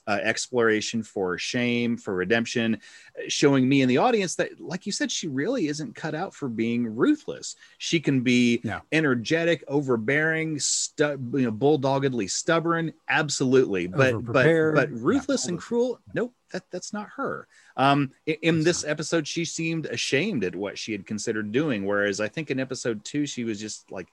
[0.07, 2.81] uh, exploration for shame, for redemption,
[3.29, 6.49] showing me in the audience that, like you said, she really isn't cut out for
[6.49, 7.57] being ruthless.
[7.79, 8.81] She can be yeah.
[8.91, 16.01] energetic, overbearing, stu- you know, bulldoggedly stubborn, absolutely, but but but ruthless yeah, and cruel.
[16.15, 17.47] Nope, that that's not her.
[17.77, 22.21] Um, in, in this episode, she seemed ashamed at what she had considered doing, whereas
[22.21, 24.09] I think in episode two, she was just like,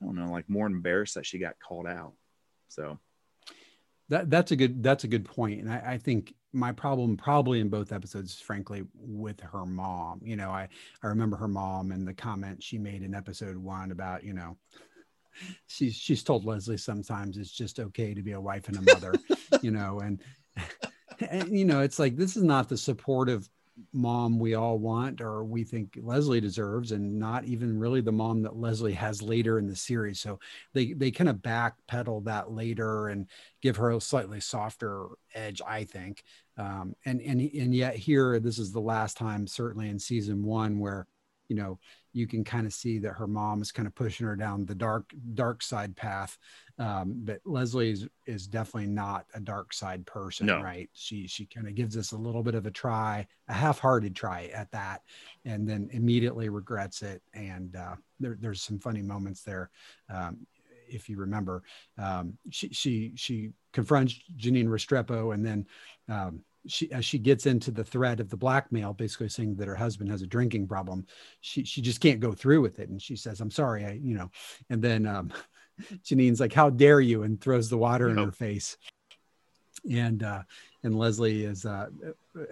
[0.00, 2.12] I don't know, like more embarrassed that she got called out.
[2.68, 2.98] So
[4.08, 7.60] that that's a good that's a good point, and I, I think my problem probably
[7.60, 10.20] in both episodes, frankly, with her mom.
[10.24, 10.68] You know, I
[11.02, 14.56] I remember her mom and the comment she made in episode one about you know
[15.66, 19.14] she's she's told Leslie sometimes it's just okay to be a wife and a mother,
[19.62, 20.22] you know, and
[21.30, 23.48] and you know it's like this is not the supportive
[23.92, 28.42] mom we all want or we think Leslie deserves and not even really the mom
[28.42, 30.20] that Leslie has later in the series.
[30.20, 30.38] So
[30.72, 33.26] they they kind of backpedal that later and
[33.62, 36.24] give her a slightly softer edge, I think.
[36.56, 40.78] Um, and and and yet here this is the last time certainly in season 1
[40.78, 41.06] where
[41.48, 41.78] you know
[42.12, 44.74] you can kind of see that her mom is kind of pushing her down the
[44.74, 46.38] dark dark side path.
[46.78, 50.62] Um, but leslie is, is definitely not a dark side person no.
[50.62, 50.88] right?
[50.92, 54.50] She she kind of gives us a little bit of a try a half-hearted try
[54.54, 55.02] at that
[55.44, 57.22] and then immediately regrets it.
[57.34, 59.70] And uh, there, there's some funny moments there
[60.08, 60.46] um,
[60.88, 61.62] if you remember.
[61.98, 65.66] Um, she she she confronts janine restrepo and then
[66.08, 69.74] um, she as she gets into the thread of the blackmail basically saying that her
[69.74, 71.06] husband has a drinking problem
[71.40, 72.88] she she just can't go through with it.
[72.88, 74.30] And she says i'm sorry i you know.
[74.70, 75.32] And then um
[76.02, 77.22] janine's like how dare you?
[77.22, 78.76] and throws the water in her face.
[79.90, 80.42] And uh
[80.82, 81.88] and leslie is uh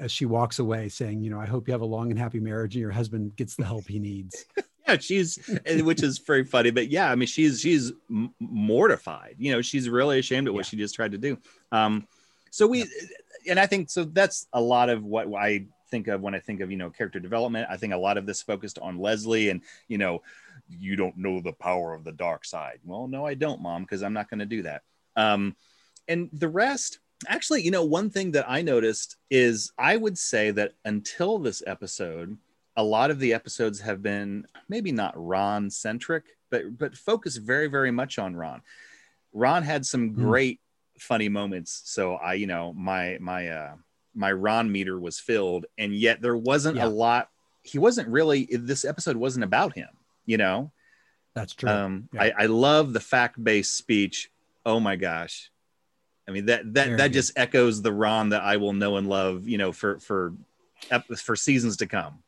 [0.01, 2.41] as she walks away saying you know i hope you have a long and happy
[2.41, 4.45] marriage and your husband gets the help he needs.
[4.89, 5.41] Yeah she's
[5.81, 7.91] which is very funny but yeah i mean she's she's
[8.39, 9.35] mortified.
[9.37, 10.71] You know she's really ashamed of what yeah.
[10.71, 11.39] she just tried to do.
[11.73, 12.07] Um
[12.57, 12.87] so we
[13.47, 14.05] and I think so.
[14.05, 17.21] That's a lot of what I think of when I think of you know character
[17.21, 17.69] development.
[17.71, 20.23] I think a lot of this focused on Leslie, and you know,
[20.71, 22.79] you don't know the power of the dark side.
[22.83, 24.85] Well, no, I don't, Mom, because I'm not going to do that.
[25.17, 25.55] Um,
[26.09, 30.51] and the rest, actually, you know, one thing that I noticed is I would say
[30.53, 32.39] that until this episode,
[32.75, 37.67] a lot of the episodes have been maybe not Ron centric, but but focused very
[37.67, 38.63] very much on Ron.
[39.35, 40.25] Ron had some hmm.
[40.25, 40.61] great
[40.99, 41.83] funny moments.
[41.85, 43.75] So I, you know, my my uh
[44.15, 46.87] my Ron meter was filled, and yet there wasn't yeah.
[46.87, 47.31] a lot.
[47.63, 48.49] He wasn't really.
[48.51, 49.89] This episode wasn't about him.
[50.25, 50.73] You know.
[51.35, 51.69] That's true.
[51.69, 52.23] Um, yeah.
[52.23, 54.31] I, I love the fact based speech.
[54.65, 55.51] Oh my gosh.
[56.27, 59.09] I mean that that Very that just echoes the Ron that I will know and
[59.09, 59.47] love.
[59.47, 60.33] You know, for for
[61.17, 62.23] for seasons to come.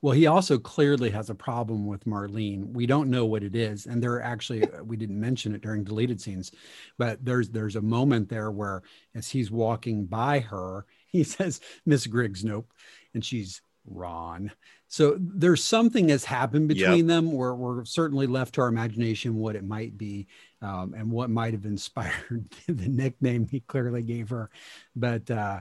[0.00, 2.72] Well, he also clearly has a problem with Marlene.
[2.72, 5.82] We don't know what it is, and there actually uh, we didn't mention it during
[5.82, 6.52] deleted scenes,
[6.98, 8.82] but there's there's a moment there where
[9.14, 12.70] as he's walking by her, he says, "Miss Griggs, Knope,"
[13.14, 14.52] and she's Ron.
[14.86, 17.06] So there's something has happened between yep.
[17.06, 20.26] them where we're certainly left to our imagination what it might be
[20.62, 24.50] um, and what might have inspired the nickname he clearly gave her.
[24.96, 25.60] But uh,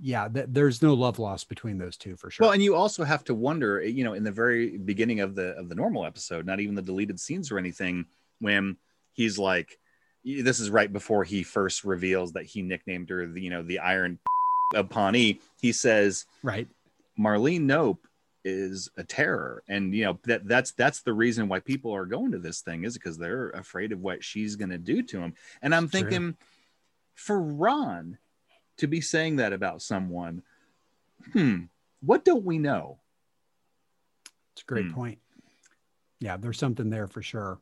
[0.00, 2.44] yeah, th- there's no love lost between those two for sure.
[2.44, 5.34] Well, and you also have to wonder, eh, you know, in the very beginning of
[5.34, 8.06] the of the normal episode, not even the deleted scenes or anything,
[8.40, 8.76] when
[9.12, 9.78] he's like,
[10.24, 13.78] this is right before he first reveals that he nicknamed her, the, you know, the
[13.78, 14.18] Iron
[14.74, 15.40] of Pawnee.
[15.60, 16.68] He says, right,
[17.18, 17.98] Marlene Knope
[18.44, 22.32] is a terror, and you know that that's that's the reason why people are going
[22.32, 25.34] to this thing is because they're afraid of what she's going to do to him.
[25.62, 26.36] And I'm thinking, True.
[27.14, 28.18] for Ron
[28.78, 30.42] to be saying that about someone,
[31.32, 31.64] hmm,
[32.00, 32.98] what don't we know?
[34.52, 34.94] It's a great Hmm.
[34.94, 35.18] point.
[36.20, 37.60] Yeah, there's something there for sure.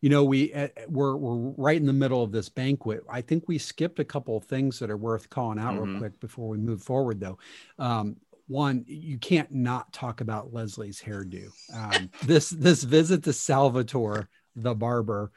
[0.00, 3.02] You know, we uh, we're we're right in the middle of this banquet.
[3.08, 5.86] I think we skipped a couple of things that are worth calling out Mhm.
[5.86, 7.38] real quick before we move forward, though.
[7.78, 8.16] Um,
[8.48, 11.50] one, you can't not talk about Leslie's hairdo.
[11.72, 15.32] Um, this this visit to Salvatore, the barber.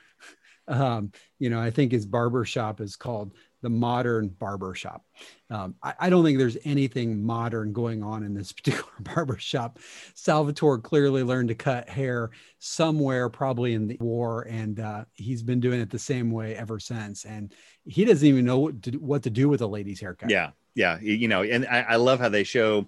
[0.67, 3.34] Um, you know, I think his barber shop is called
[3.65, 5.04] the Modern Barber Shop.
[5.49, 9.80] Um, I, I don't think there's anything modern going on in this particular barber shop.
[10.13, 15.60] Salvatore clearly learned to cut hair somewhere, probably in the war, and uh, he's been
[15.60, 17.25] doing it the same way ever since.
[17.25, 17.51] And
[17.86, 20.30] he doesn't even know what to, do- what to do with a lady's haircut.
[20.30, 22.86] Yeah, yeah, you know, and I, I love how they show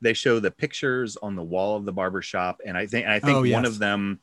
[0.00, 3.20] they show the pictures on the wall of the barber shop, and I think I
[3.20, 3.66] think Oh, one yes.
[3.66, 4.20] of them,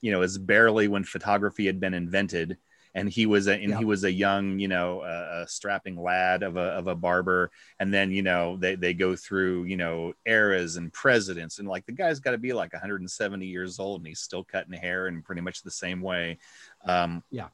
[0.00, 2.56] you know, is barely when photography had been invented,
[2.94, 3.78] and he was a, and Yeah.
[3.78, 7.50] he was a young, you know, uh, a strapping lad of a of a barber,
[7.78, 11.86] and then you know they they go through you know eras and presidents, and like
[11.86, 15.22] the guy's got to be like 170 years old, and he's still cutting hair in
[15.22, 16.38] pretty much the same way.
[16.84, 17.48] Um, yeah,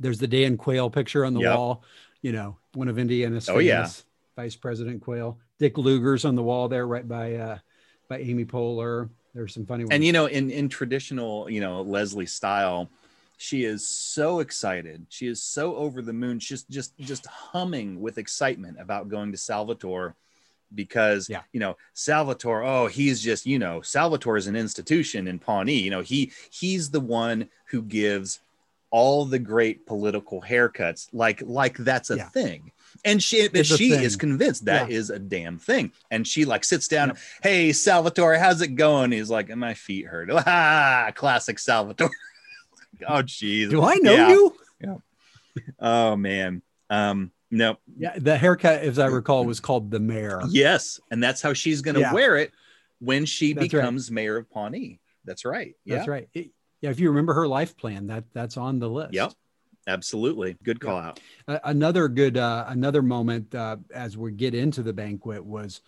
[0.00, 1.54] There's the Dan Quayle picture on the Yep.
[1.56, 1.84] wall.
[2.22, 3.88] You know, one of Indiana's Oh, yeah.
[4.36, 5.38] Vice President Quayle.
[5.58, 7.58] Dick Lugar's on the wall there, right by uh,
[8.08, 9.08] by Amy Poehler.
[9.34, 9.92] There's some funny ones.
[9.94, 12.90] and you know in in traditional you know leslie style
[13.40, 15.06] she is so excited.
[15.08, 16.40] She is so over the moon.
[16.40, 20.14] She's just just humming with excitement about going to salvatore
[20.74, 21.42] because Yeah.
[21.52, 25.78] you know salvatore oh he's just you know salvatore is an institution in pawnee.
[25.78, 28.40] You know he he's the one who gives
[28.90, 31.08] all the great political haircuts.
[31.12, 32.28] Like like that's a Yeah.
[32.30, 32.72] thing.
[33.04, 34.96] And she she is convinced that Yeah.
[34.96, 35.92] is a damn thing.
[36.10, 37.18] And she like sits down Yep.
[37.42, 39.12] hey salvatore how's it going?
[39.12, 40.28] He's like my feet hurt.
[40.46, 42.10] Ah classic salvatore
[43.06, 44.28] oh jeez do I know Yeah.
[44.30, 44.56] you?
[44.80, 44.94] Yeah.
[45.78, 50.40] Oh man um no Yeah, the haircut, as I recall, was called the mayor.
[50.50, 52.12] yes and that's how she's gonna Yeah.
[52.14, 52.52] wear it
[53.00, 53.70] when she That's right.
[53.80, 56.28] becomes mayor of pawnee that's right yeah That's right.
[56.34, 59.12] It- yeah, if you remember her life plan, that that's on the list.
[59.12, 59.32] Yep.
[59.88, 64.82] absolutely good call out A- another good uh, another moment uh, as we get into
[64.84, 65.80] the banquet was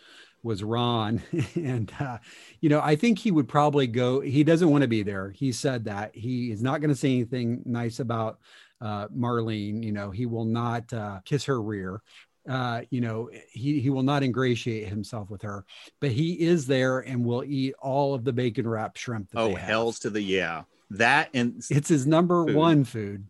[0.42, 1.22] was Ron.
[1.56, 2.18] And uh,
[2.60, 5.30] you know I think he would probably go he doesn't want to be there.
[5.30, 6.14] He said that.
[6.14, 8.38] He is not going to say anything nice about
[8.80, 9.82] uh, Marlene.
[9.84, 12.00] You know he will not uh, kiss her rear.
[12.48, 15.64] Uh, you know he he will not ingratiate himself with her.
[16.00, 19.48] But he is there and will eat all of the bacon wrapped shrimp that oh
[19.48, 19.60] they have.
[19.62, 20.62] hells to the yeah.
[20.90, 22.56] That and it's his number Food.
[22.56, 23.26] one food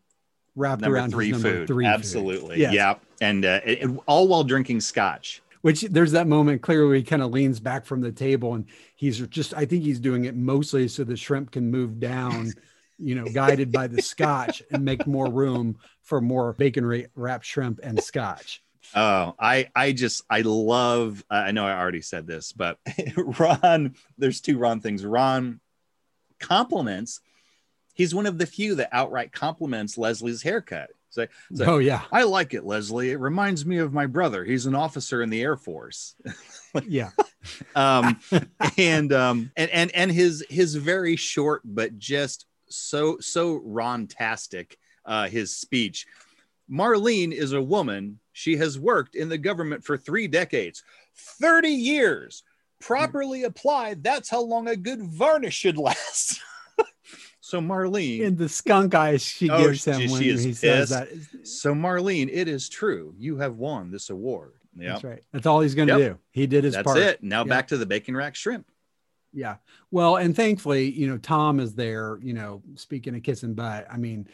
[0.57, 1.67] wrapped number around three food.
[1.67, 1.91] three food.
[1.93, 2.61] absolutely.
[2.61, 2.73] Yes.
[2.73, 7.05] yeah and uh, it- it- all while drinking scotch which there's that moment clearly he
[7.05, 10.37] kind of leans back from the table and he's just i think he's doing it
[10.37, 12.53] mostly so the shrimp can move down
[12.99, 17.81] you know guided by the scotch and make more room for more bacon wrapped shrimp
[17.83, 18.63] and scotch
[18.95, 21.25] Oh, I I just I love.
[21.31, 22.79] I know I already said this, but
[23.17, 23.95] Ron.
[24.19, 25.05] There's two Ron things.
[25.05, 25.61] Ron
[26.41, 27.21] compliments.
[27.95, 30.91] He's one of the few that outright compliments Leslie's haircut.
[31.17, 33.11] It's oh yeah I like it, Leslie.
[33.11, 34.45] It reminds me of my brother.
[34.45, 36.15] He's an officer in the Air Force.
[36.87, 37.11] yeah
[37.75, 38.21] um,
[38.79, 45.29] and um, and and and his his very short but just so so Ron-tastic uh,
[45.29, 46.07] his speech.
[46.71, 48.21] Marlene is a woman.
[48.33, 50.83] She has worked in the government for three decades,
[51.41, 52.43] thirty years.
[52.81, 56.41] Properly applied, that's how long a good varnish should last.
[57.51, 60.91] so Marlene, in the skunk eyes she Oh, gives him she- when she he says
[60.91, 61.09] that
[61.43, 63.15] so Marlene, it is true.
[63.19, 64.53] You have won this award.
[64.77, 66.13] Yeah, that's right that's all he's going to Yep.
[66.13, 67.23] do he did his that's part That's it.
[67.25, 67.49] Now Yeah.
[67.49, 68.67] back to the bacon rack shrimp.
[69.33, 69.57] Yeah.
[69.93, 73.87] Well, and thankfully, you know, Tom is there, you know, speaking of kissing butt.
[73.89, 74.27] I mean,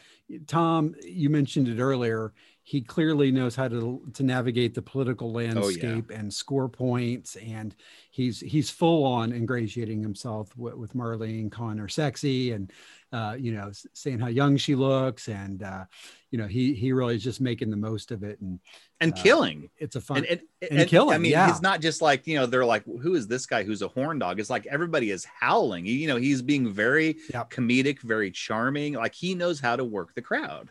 [0.47, 2.33] Tom, you mentioned it earlier.
[2.63, 7.37] He clearly knows how to to navigate the political Oh, landscape and score points.
[7.37, 7.77] And
[8.11, 12.73] he's he's full on ingratiating himself with, with Marlene, her sexy and
[13.17, 15.29] uh, you know, saying how young she looks.
[15.29, 15.85] And uh,
[16.31, 18.41] you know, he he really is just making the most of it.
[18.41, 18.61] And
[19.01, 19.59] and Uh, killing.
[19.79, 20.41] it's a fun And, and,
[20.71, 21.51] And and- killing, I mean, yeah.
[21.51, 24.19] it's not just like, you know, they're like, who is this guy who's a horn
[24.19, 24.41] dog?
[24.41, 25.85] It's like everybody is howling.
[25.87, 27.51] You know, he's being very Yep.
[27.51, 28.95] comedic, very charming.
[28.95, 30.71] Like he knows how to work the crowd.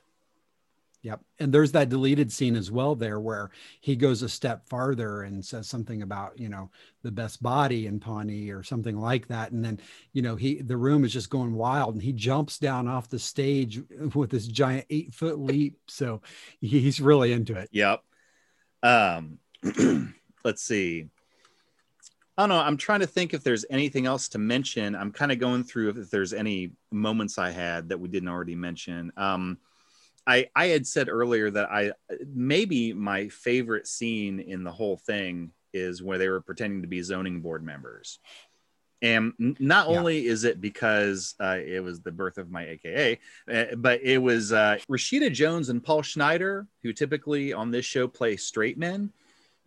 [1.06, 1.22] Yep.
[1.38, 5.45] And there's that deleted scene as well there where he goes a step farther and
[5.45, 6.72] says something about, you know,
[7.03, 9.51] the best body in Pawnee or something like that.
[9.51, 9.80] And then,
[10.14, 13.20] you know, he the room is just going wild and he jumps down off the
[13.20, 13.80] stage
[14.16, 15.78] with this giant eight foot leap.
[15.88, 16.24] So
[16.60, 17.70] he's really into it.
[17.72, 18.01] Yep.
[18.82, 19.38] Um,
[20.43, 21.08] let's see.
[22.36, 22.58] I don't know.
[22.58, 24.95] I'm trying to think if there's anything else to mention.
[24.95, 28.56] I'm kind of going through if there's any moments I had that we didn't already
[28.56, 29.12] mention.
[29.18, 29.60] Um,
[30.28, 31.91] I I had said earlier that I
[32.34, 37.01] maybe my favorite scene in the whole thing is where they were pretending to be
[37.01, 38.19] zoning board members,
[39.01, 39.99] And not Yeah.
[39.99, 43.19] only is it because uh, it was the birth of my AKA,
[43.53, 48.07] uh, but it was uh, Rashida Jones and Paul Schneider, who typically on this show
[48.07, 49.11] play straight men.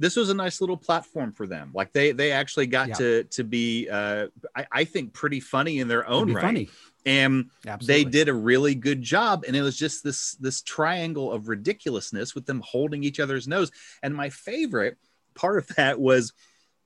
[0.01, 1.73] This was a nice little platform for them.
[1.75, 2.95] Like they they actually got Yeah.
[2.97, 6.43] to to be, uh, I, I think, pretty funny in their own right.
[6.43, 6.69] funny.
[7.09, 8.05] And Absolutely.
[8.05, 9.45] they did a really good job.
[9.47, 13.71] And it was just this this triangle of ridiculousness with them holding each other's nose.
[14.03, 14.99] And my favorite
[15.35, 16.35] part of that was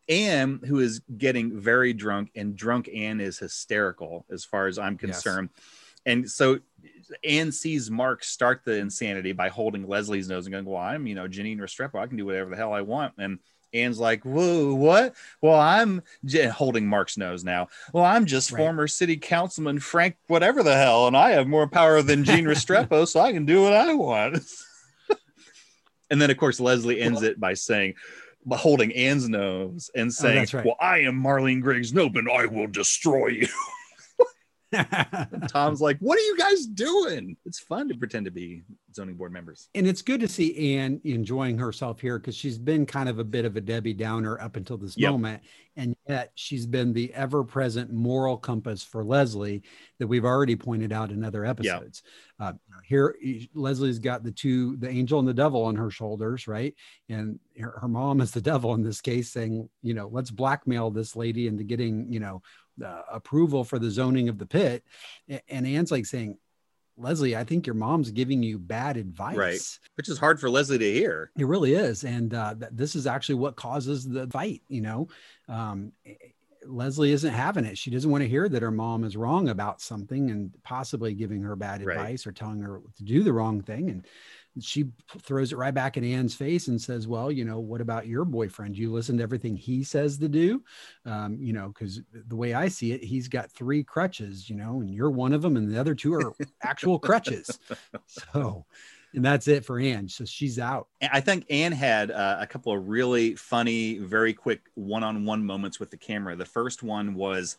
[0.09, 4.93] Anne who is getting very drunk and drunk Anne is hysterical as far as I'm
[4.95, 5.01] Yes.
[5.01, 5.49] concerned.
[6.07, 6.61] And so
[7.25, 11.17] Anne sees Mark start the insanity by holding Leslie's nose and going well I'm you
[11.17, 11.99] know Janine Restrepo.
[12.01, 13.15] I can do whatever the hell I want.
[13.19, 13.41] And
[13.73, 15.15] Anne's like, whoa, what?
[15.41, 17.69] Well, I'm j- holding Mark's nose now.
[17.93, 18.59] Well, I'm just Right.
[18.59, 23.07] former city councilman Frank, whatever the hell, and I have more power than Gene Restrepo,
[23.09, 24.39] so I can do what I want.
[26.11, 27.95] and then, of course, Leslie ends it by saying,
[28.45, 30.67] by holding Anne's nose and oh, saying, Oh, right.
[30.67, 33.49] Well, I am Marlene Griggs Knope, and I will destroy you.
[35.49, 37.37] Tom's like, What are you guys doing?
[37.45, 38.63] It's fun to pretend to be
[38.95, 39.69] zoning board members.
[39.75, 43.25] and it's good to see Anne enjoying herself here because she's been kind of a
[43.25, 45.11] bit of a Debbie Downer up until this Yep.
[45.13, 45.43] moment,
[45.77, 49.63] and yet she's been the ever-present moral compass for Leslie
[49.99, 52.03] that we've already pointed out in other episodes.
[52.39, 52.53] Uh,
[52.85, 53.17] here,
[53.55, 56.75] Leslie's got the two, the angel and the devil, on her shoulders, right?
[57.09, 60.91] And her, her mom is the devil in this case, saying, you know, let's blackmail
[60.91, 62.43] this lady into getting, you know,
[62.85, 64.85] uh, approval for the zoning of the pit.
[65.49, 66.39] And Anne's like saying,
[66.97, 69.37] Leslie, I think your mom's giving you bad advice.
[69.37, 69.79] Right.
[69.97, 71.31] Which is hard for Leslie to hear.
[71.39, 74.63] It really is, and uh, th- this is actually what causes the fight.
[74.69, 75.09] You know,
[75.49, 76.15] um, eh,
[76.67, 77.79] Leslie isn't having it.
[77.79, 81.43] She doesn't want to hear that her mom is wrong about something and possibly giving
[81.43, 81.97] her bad Right.
[81.97, 83.91] advice or telling her to do the wrong thing.
[83.91, 84.07] And
[84.61, 84.87] she
[85.19, 88.25] throws it right back in Anne's face and says, "Well, you know, what about your
[88.25, 88.77] boyfriend?
[88.77, 90.63] You listen to everything he says to do,
[91.07, 94.81] um, you know, because the way I see it, he's got three crutches, you know,
[94.81, 96.33] and you're one of them, and the other two are
[96.63, 97.59] actual crutches.
[98.07, 98.67] So."
[99.15, 100.09] And that's it for Anne.
[100.09, 100.89] So she's out.
[101.03, 105.91] I think Anne had uh, a couple of really funny, very quick one-on-one moments with
[105.91, 106.35] the camera.
[106.35, 107.59] The first one was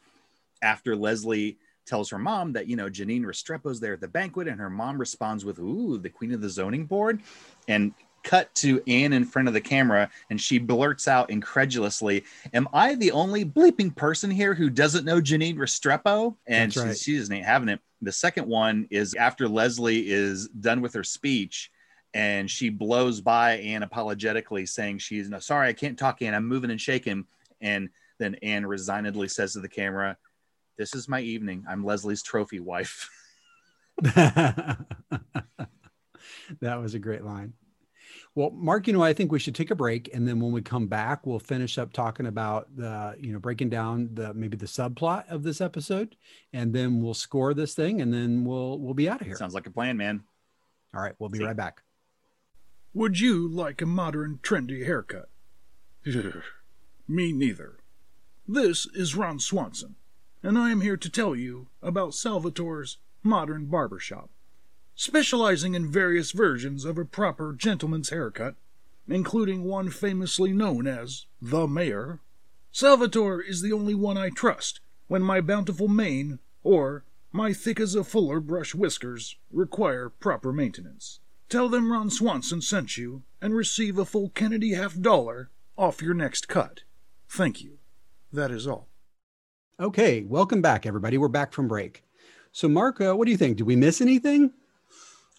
[0.64, 4.60] after Leslie tells her mom that you know Janine Restrepo's there at the banquet, and
[4.60, 7.22] her mom responds with "Ooh, the queen of the zoning board,"
[7.68, 12.24] and cut to Anne in front of the camera, and she blurts out incredulously,
[12.54, 16.98] "Am I the only bleeping person here who doesn't know Janine Restrepo?" And right.
[16.98, 17.80] she, she just ain't having it.
[18.02, 21.72] The second one is after Leslie is done with her speech
[22.14, 26.34] and she blows by Anne apologetically, saying she's no sorry, I can't talk, Anne.
[26.34, 27.26] I'm moving and shaking.
[27.62, 30.18] And then Anne resignedly says to the camera,
[30.78, 31.66] This is my evening.
[31.70, 33.10] I'm Leslie's trophy wife.
[34.02, 34.78] that
[36.62, 37.54] was a great line.
[38.36, 40.64] Well, Mark, you know, I think we should take a break, and then when we
[40.64, 44.66] come back, we'll finish up talking about the, you know, breaking down the maybe the
[44.66, 46.16] subplot of this episode,
[46.52, 49.36] and then we'll score this thing, and then we'll we'll be out of here.
[49.36, 50.24] Sounds like a plan, man.
[50.96, 51.46] All right, we'll be See.
[51.46, 51.84] right back.
[52.96, 55.30] Would you like a modern, trendy haircut?
[57.08, 57.78] Me neither.
[58.48, 59.96] This is Ron Swanson,
[60.44, 64.30] and I am here to tell you about Salvatore's Modern Barbershop.
[64.94, 68.56] Specializing in various versions of a proper gentleman's haircut,
[69.08, 72.20] including one famously known as the Mayor,
[72.72, 77.96] Salvatore is the only one I trust when my bountiful mane or my thick as
[77.96, 81.20] a fuller brush whiskers require proper maintenance.
[81.50, 86.14] Tell them Ron Swanson sent you and receive a full Kennedy half dollar off your
[86.14, 86.82] next cut.
[87.30, 87.80] Thank you.
[88.32, 88.88] That is all.
[89.84, 91.18] Okay, welcome back, everybody.
[91.18, 92.06] We're back from break.
[92.54, 93.58] So, Mark, uh, what do you think?
[93.58, 94.54] Did we miss anything?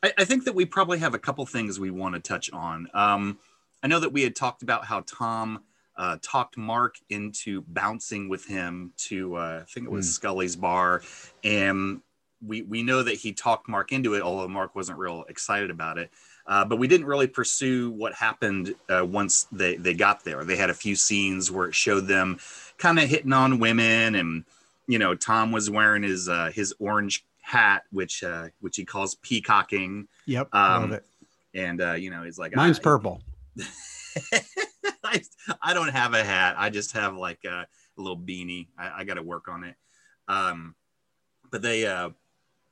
[0.03, 2.87] I, I think that we probably have a couple things we want to touch on.
[2.93, 3.39] Um,
[3.83, 5.63] I know that we had talked about how Tom
[5.97, 11.01] uh, talked Mark into bouncing with him to, uh, I think it was Scully's bar.
[11.43, 12.03] And
[12.47, 15.97] we, we know that he talked Mark into it, although Mark wasn't real excited about
[15.97, 16.11] it.
[16.47, 20.45] Uh, but we didn't really pursue what happened uh, once they, they got there.
[20.45, 22.39] They had a few scenes where it showed them
[22.77, 24.45] kind of hitting on women and,
[24.87, 29.15] you know, Tom was wearing his uh, his orange hat, which uh, which he calls
[29.17, 31.07] peacocking, Yep, Um, love it.
[31.55, 33.23] and uh, you know he's like, Mine's "I- purple.
[35.05, 35.23] I,
[35.63, 36.57] I don't have a hat.
[36.59, 37.67] I just have like a,
[37.99, 38.69] a little beanie.
[38.79, 39.77] I, I got to work on it.
[40.29, 40.75] Um,
[41.51, 42.11] but they, uh,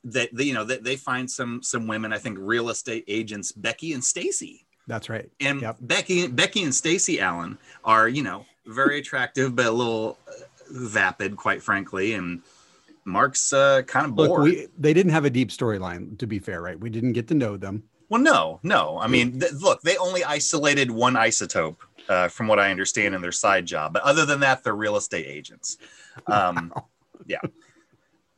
[0.04, 2.12] they, they, you know, that they find some some women.
[2.12, 4.66] I think real estate agents Becky and Stacy.
[4.86, 5.30] That's right.
[5.40, 5.76] And Yep.
[5.80, 10.32] Becky, Becky and Stacy Allen are, you know, very attractive, but a little uh,
[10.70, 12.14] vapid, quite frankly.
[12.14, 12.42] And
[13.04, 14.30] Mark's uh, kind of bored.
[14.30, 16.18] Look, we they didn't have a deep storyline.
[16.18, 16.78] To be fair, right?
[16.78, 17.84] We didn't get to know them.
[18.08, 18.98] Well, no, no.
[18.98, 21.76] I mean, th- look, they only isolated one isotope
[22.10, 23.94] uh, from what I understand, in their side job.
[23.94, 25.78] But other than that, they're real estate agents.
[26.26, 26.86] Um, wow.
[27.26, 27.38] Yeah.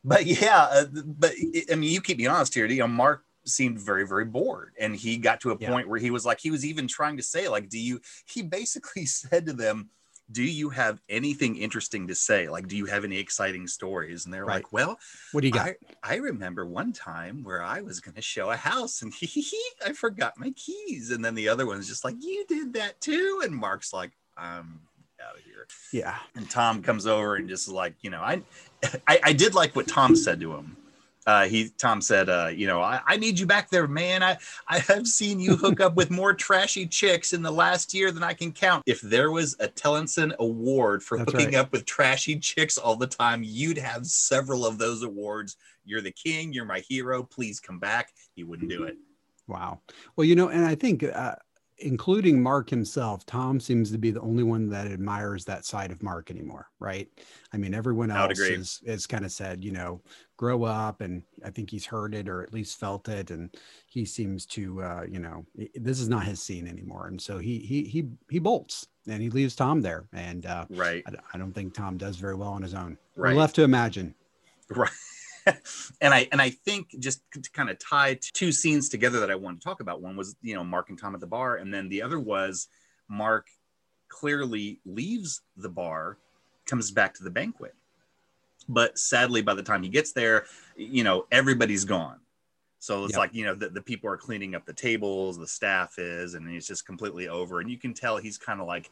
[0.05, 1.33] But yeah, uh, but
[1.71, 2.67] I mean, you keep me honest here.
[2.67, 5.69] You know, Mark seemed very very bored and he got to a yeah.
[5.69, 8.41] point where he was like he was even trying to say like do you he
[8.41, 9.91] basically said to them
[10.33, 12.49] do you have anything interesting to say?
[12.49, 14.25] Like, do you have any exciting stories?
[14.25, 14.57] And they're right.
[14.57, 14.99] like, well,
[15.33, 15.69] what do you got?
[15.69, 19.27] I, I remember one time where I was going to show a house and he,
[19.27, 21.11] he, I forgot my keys.
[21.11, 23.43] And then the other one's just like, you did that too.
[23.45, 24.81] And Mark's like, I'm
[25.29, 25.67] out of here.
[25.93, 26.17] Yeah.
[26.35, 28.43] And Tom comes over and just like, you know, I,
[29.07, 30.77] I, I did like what Tom said to him
[31.27, 34.23] uh, he Tom said, uh, you know, I, I, need you back there, man.
[34.23, 34.37] I
[34.69, 38.23] I have seen you hook up with more trashy chicks in the last year than
[38.23, 38.83] I can count.
[38.87, 41.57] If there was a Tellenson award for That's hooking right.
[41.57, 45.57] up with trashy chicks all the time, you'd have several of those awards.
[45.85, 46.53] You're the king.
[46.53, 47.23] You're my hero.
[47.23, 48.11] Please come back.
[48.35, 48.97] He wouldn't do it.
[49.47, 49.81] Wow.
[50.17, 51.37] Well, you know, and I think uh,
[51.79, 56.03] including Mark himself, Tom seems to be the only one that admires that side of
[56.03, 57.09] Mark anymore, right?
[57.53, 60.01] I mean, everyone else is, is kind of said, you know,
[60.37, 63.55] grow up, and I think he's heard it or at least felt it, and
[63.87, 65.45] he seems to, uh, you know,
[65.75, 69.31] this is not his scene anymore, and so he he he he bolts and he
[69.31, 72.63] leaves Tom there, and uh, right, I, I don't think Tom does very well on
[72.63, 72.99] his own.
[73.17, 74.15] Right, We're left to imagine.
[74.71, 74.91] Right.
[76.01, 79.35] and I and I think just to kind of tie two scenes together that I
[79.35, 80.03] want to talk about.
[80.03, 82.69] One was you know Mark and Tom at the bar, and then the other was
[83.09, 83.47] Mark
[84.09, 86.19] clearly leaves the bar,
[86.67, 87.75] comes back to the banquet,
[88.69, 92.21] but sadly by the time he gets there, you know everybody's gone.
[92.79, 95.99] So it's like you know the, the people are cleaning up the tables, the staff
[95.99, 97.61] is, and it's just completely over.
[97.61, 98.91] And you can tell he's kind of like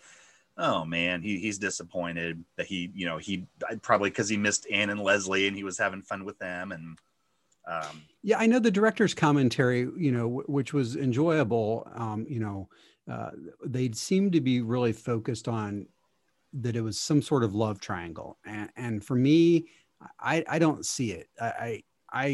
[0.58, 3.46] oh man, he, he's disappointed that he, you know, he
[3.80, 6.72] probably because he missed Ann and Leslie and he was having fun with them.
[6.72, 6.98] And
[7.66, 11.90] um, yeah, I know the director's commentary, you know, w- which was enjoyable.
[11.94, 12.68] Um, you know,
[13.10, 13.30] uh,
[13.64, 15.86] they seemed to be really focused on
[16.52, 18.38] that it was some sort of love triangle.
[18.44, 19.68] And, and for me,
[20.20, 21.28] I, I don't see it.
[21.40, 21.82] I, I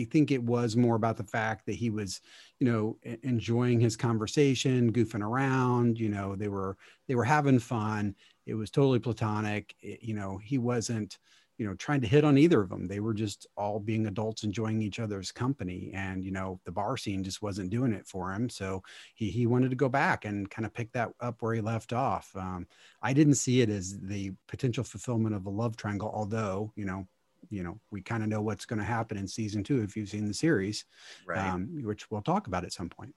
[0.04, 2.20] think it was more about the fact that he was,
[2.58, 5.98] you know, enjoying his conversation, goofing around.
[5.98, 6.76] You know, they were
[7.06, 8.14] they were having fun.
[8.46, 9.74] It was totally platonic.
[9.80, 11.18] It, you know, he wasn't,
[11.58, 12.86] you know, trying to hit on either of them.
[12.86, 15.90] They were just all being adults, enjoying each other's company.
[15.94, 18.48] And you know, the bar scene just wasn't doing it for him.
[18.48, 18.82] So
[19.14, 21.92] he he wanted to go back and kind of pick that up where he left
[21.92, 22.34] off.
[22.36, 22.66] Um,
[23.02, 27.06] I didn't see it as the potential fulfillment of a love triangle, although you know
[27.50, 30.08] you know we kind of know what's going to happen in season two if you've
[30.08, 30.84] seen the series
[31.26, 31.38] right.
[31.38, 33.14] um, which we'll talk about at some point.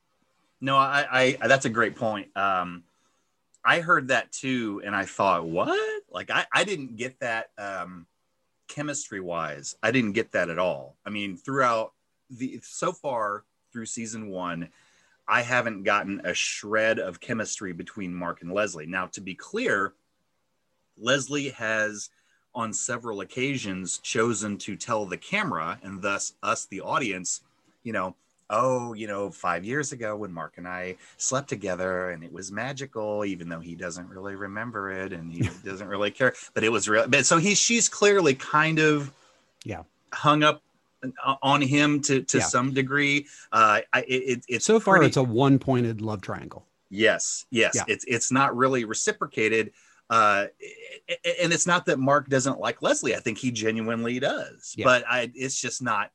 [0.59, 2.36] No I, I that's a great point.
[2.36, 2.84] Um
[3.63, 6.03] i heard that too and i thought what?
[6.09, 8.07] Like i i didn't get that um
[8.67, 10.95] chemistry wise i didn't get that at all.
[11.05, 11.93] I mean throughout
[12.29, 14.69] the so far through season one
[15.27, 18.86] i haven't gotten a shred of chemistry between mark and leslie.
[18.86, 19.93] Now to be clear
[20.97, 22.09] leslie has
[22.54, 27.41] on several occasions chosen to tell the camera and thus us, the audience,
[27.84, 28.16] you know,
[28.49, 32.52] oh, you know, five years ago when Mark and I slept together and it was
[32.52, 36.34] magical, even though he doesn't really remember it and he doesn't really care.
[36.54, 37.08] But it was real.
[37.08, 39.12] But so he, she's clearly kind of,
[39.64, 40.62] yeah, hung up
[41.41, 42.43] on him to to yeah.
[42.43, 43.28] some degree.
[43.52, 46.66] Uh, I, it, it's so far pretty, it's a one pointed love triangle.
[46.89, 47.84] Yes, yes, yeah.
[47.88, 49.72] it's it's not really reciprocated.
[50.12, 50.47] Uh,
[51.41, 53.16] and it's not that Mark doesn't like Leslie.
[53.16, 54.84] I think he genuinely does, yeah.
[54.84, 56.12] but I, it's just not,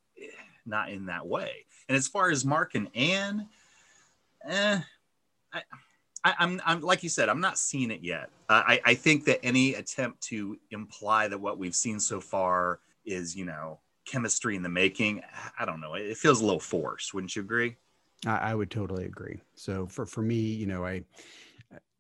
[0.66, 1.64] not in that way.
[1.88, 3.48] And as far as Mark and Anne,
[4.46, 4.80] eh,
[6.24, 8.28] I, am I'm like you said, I'm not seeing it yet.
[8.50, 12.80] Uh, I, I think that any attempt to imply that what we've seen so far
[13.06, 15.22] is, you know, chemistry in the making,
[15.58, 15.94] I don't know.
[15.94, 17.14] It feels a little forced.
[17.14, 17.76] Wouldn't you agree?
[18.26, 19.40] I, I would totally agree.
[19.54, 21.02] So for for me, you know, I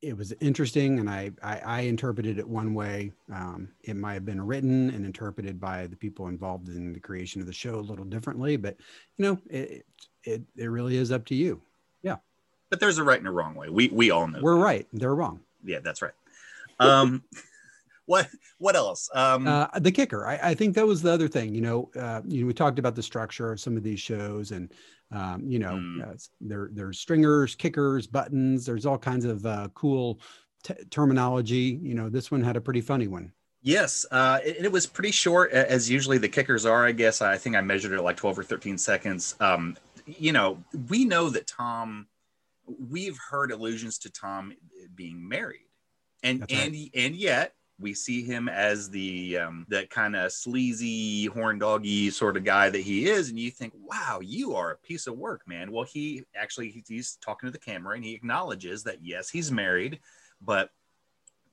[0.02, 3.12] it was interesting and I, I, I interpreted it one way.
[3.32, 7.40] Um, it might have been written and interpreted by the people involved in the creation
[7.40, 8.76] of the show a little differently, but
[9.16, 9.86] you know, it,
[10.24, 11.60] it, it really is up to you.
[12.02, 12.16] Yeah.
[12.70, 13.68] But there's a right and a wrong way.
[13.70, 14.64] We, we all know we're that.
[14.64, 14.86] right.
[14.92, 15.40] They're wrong.
[15.64, 16.14] Yeah, that's right.
[16.78, 17.24] Um,
[18.06, 18.28] what,
[18.58, 19.08] what else?
[19.14, 20.26] Um, uh, the kicker.
[20.26, 22.78] I, I think that was the other thing, you know, uh, you know, we talked
[22.78, 24.70] about the structure of some of these shows and,
[25.12, 26.08] um, you know, mm.
[26.08, 28.66] uh, there there's stringers, kickers, buttons.
[28.66, 30.20] There's all kinds of uh, cool
[30.64, 31.78] t- terminology.
[31.82, 33.32] You know, this one had a pretty funny one.
[33.62, 36.86] Yes, uh, it, it, was pretty short, as usually the kickers are.
[36.86, 39.34] I guess I think I measured it like 12 or 13 seconds.
[39.40, 39.76] Um,
[40.06, 42.06] you know, we know that Tom.
[42.90, 44.52] We've heard allusions to Tom
[44.94, 45.66] being married,
[46.22, 46.52] and right.
[46.52, 52.10] and and yet we see him as the um, that kind of sleazy horn doggy
[52.10, 55.16] sort of guy that he is and you think wow you are a piece of
[55.16, 59.28] work man well he actually he's talking to the camera and he acknowledges that yes
[59.28, 60.00] he's married
[60.40, 60.70] but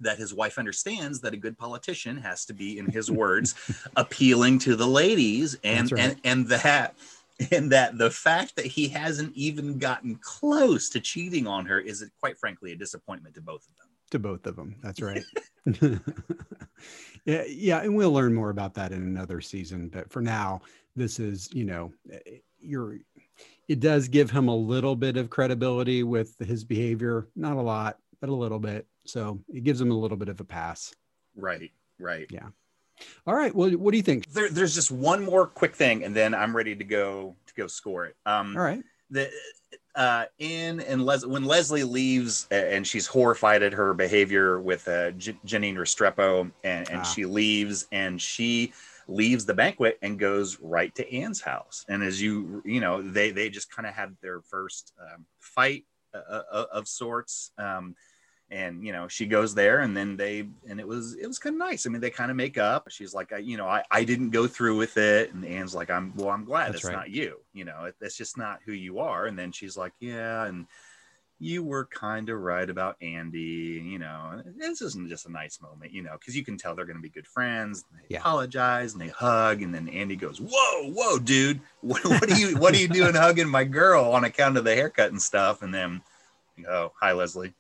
[0.04, 3.56] that his wife understands that a good politician has to be, in his words,
[3.96, 6.02] appealing to the ladies, and right.
[6.02, 6.96] and and that
[7.52, 12.08] and that the fact that he hasn't even gotten close to cheating on her is,
[12.20, 13.88] quite frankly, a disappointment to both of them.
[14.14, 14.76] To both of them.
[14.82, 15.24] That's right.
[17.26, 19.90] yeah, yeah, and we'll learn more about that in another season.
[19.90, 20.62] But for now,
[20.96, 22.98] this is you know, eh, you're.
[23.70, 27.98] It does give him a little bit of credibility with his behavior, not a lot,
[28.20, 28.86] but a little bit.
[29.06, 30.94] So it gives him a little bit of a pass.
[31.36, 32.28] Right, right.
[32.30, 32.50] Yeah.
[33.26, 33.56] All right.
[33.56, 34.30] Well, what do you think?
[34.32, 37.68] There, there's just one more quick thing, and then I'm ready to go to go
[37.68, 38.16] score it.
[38.26, 38.84] Um, All right.
[39.10, 39.32] the
[39.96, 45.12] uh in and Les- when Leslie leaves and she's horrified at her behavior with uh,
[45.12, 47.04] J- Janine Restrepo and, and Ah.
[47.04, 48.74] she leaves and she
[49.08, 53.32] leaves the banquet and goes right to Anne's house and as you you know they
[53.32, 57.96] they just kind of had their first um, fight uh, uh, of sorts um
[58.54, 61.56] and you know she goes there and then they and it was it was kind
[61.56, 61.86] of nice.
[61.86, 62.90] I mean they kind of make up.
[62.90, 65.34] She's like I, you know I, I didn't go through with it.
[65.34, 66.94] And anne's like i'm well i'm glad That's it's right.
[66.94, 69.26] not you you know it, that's just not who you are.
[69.26, 70.68] And then she's like yeah and
[71.40, 75.92] you were kind of right about andy you know this isn't just a nice moment
[75.92, 78.20] you know because you can tell they're going to be good friends they Yeah.
[78.20, 82.56] apologize and they hug and then andy goes whoa whoa dude what, what are you
[82.58, 85.64] what are you doing hugging my girl on account of the haircut and stuff?
[85.64, 86.02] And then
[86.70, 87.54] oh hi leslie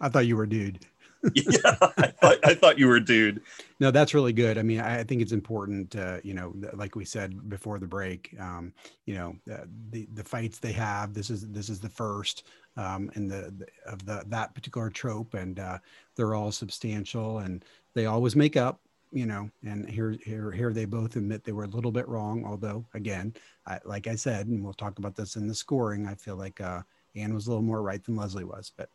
[0.00, 0.84] I thought you were dude.
[1.34, 3.42] yeah, I thought, I thought you were a dude.
[3.80, 4.58] No, that's really good.
[4.58, 7.86] I mean, I I think it's important, uh, you know, like we said before the
[7.86, 8.72] break, um,
[9.06, 11.14] you know, uh, the the fights they have.
[11.14, 12.44] This is this is the first
[12.76, 15.78] um, in the, the of the that particular trope, and uh,
[16.14, 18.80] they're all substantial, and they always make up.
[19.12, 22.44] You know, and here here here they both admit they were a little bit wrong.
[22.44, 23.34] Although, again,
[23.66, 26.06] I, like I said, and we'll talk about this in the scoring.
[26.06, 26.82] I feel like uh,
[27.14, 28.90] Anne was a little more right than Leslie was, but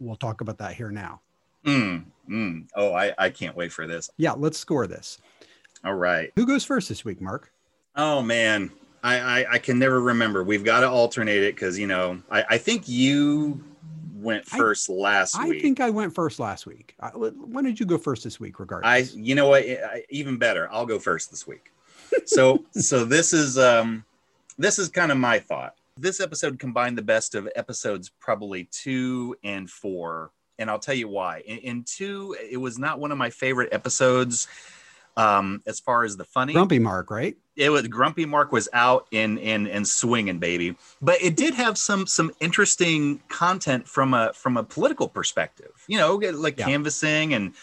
[0.00, 1.20] well, talk about that here now.
[1.64, 2.66] Mm, mm.
[2.74, 4.10] Oh, I, I can't wait for this.
[4.16, 5.18] Yeah, let's score this.
[5.84, 6.32] All right.
[6.36, 7.52] Who goes first this week, Mark?
[7.96, 8.70] Oh man,
[9.02, 10.42] I I, I can never remember.
[10.44, 13.62] We've got to alternate it because you know I, I think you
[14.14, 15.58] went I- first last I week.
[15.58, 16.94] I think I went first last week.
[17.00, 18.54] I, when did you go first this week?
[18.82, 20.68] I you know what I, even better.
[20.70, 21.72] I'll go first this week.
[22.26, 24.04] So so this is um
[24.58, 25.74] this is kind of my thought.
[25.96, 31.08] This episode combined the best of episodes probably two and four, and I'll tell you
[31.08, 31.40] why.
[31.40, 34.48] In, in two, it was not one of my favorite episodes
[35.16, 37.36] um as far as the funny Grumpy Mark, right?
[37.56, 41.76] it was grumpy mark was out in in and swinging baby but it did have
[41.76, 46.66] some some interesting content from a from a political perspective you know like Yeah.
[46.66, 47.54] canvassing and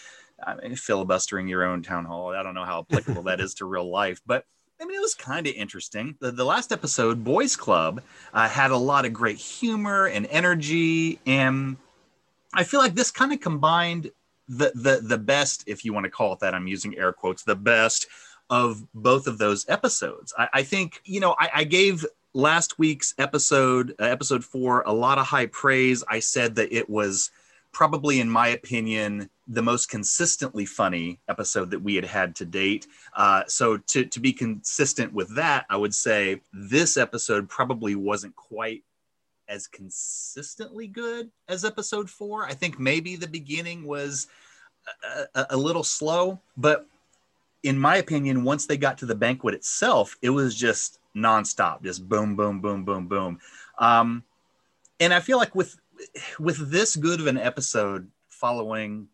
[0.46, 3.64] I mean, filibustering your own town hall i don't know how applicable that is to
[3.64, 4.44] real life but
[4.80, 6.16] I mean, it was kind of interesting.
[6.20, 8.00] The, the last episode, Boys Club,
[8.32, 11.76] uh, had a lot of great humor and energy, and
[12.54, 14.10] I feel like this kind of combined
[14.48, 16.54] the the the best, if you want to call it that.
[16.54, 18.06] I'm using air quotes, the best
[18.50, 20.32] of both of those episodes.
[20.38, 24.92] I, I think you know I, I gave last week's episode, uh, episode four, a
[24.92, 26.04] lot of high praise.
[26.08, 27.30] I said that it was
[27.72, 32.86] probably, in my opinion, the most consistently funny episode that we had had to date.
[33.14, 38.36] Uh, so to to be consistent with that, I would say this episode probably wasn't
[38.36, 38.84] quite
[39.48, 42.44] as consistently good as episode four.
[42.44, 44.26] I think maybe the beginning was
[45.02, 46.86] a, a, a little slow, but
[47.62, 52.08] in my opinion, once they got to the banquet itself, it was just nonstop, just
[52.08, 53.40] boom, boom, boom, boom, boom.
[53.78, 54.22] Um,
[55.00, 55.78] and I feel like with
[56.38, 59.08] with this good of an episode following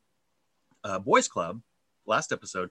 [0.85, 1.61] uh, Boys Club,
[2.07, 2.71] last episode,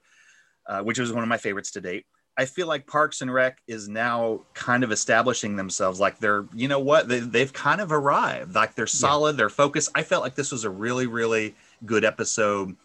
[0.66, 2.06] uh, which was one of my favorites to date.
[2.36, 6.66] I feel like Parks and Rec is now kind of establishing themselves like they're, you
[6.66, 8.54] know what, they, they've kind of arrived.
[8.54, 9.90] Like they're solid, they're focused.
[9.94, 11.54] I felt like this was a really, really
[11.86, 12.76] good episode.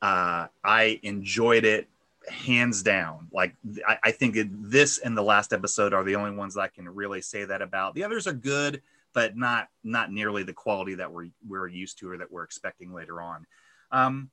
[0.00, 1.88] Uh, I enjoyed it
[2.28, 3.28] hands down.
[3.32, 3.54] Like
[3.86, 6.68] I, I think it, this and the last episode are the only ones that I
[6.68, 7.94] can really say that about.
[7.94, 8.82] The others are good,
[9.12, 12.94] but not not nearly the quality that we're we're used to or that we're expecting
[12.94, 13.46] later on.
[13.92, 14.30] Um,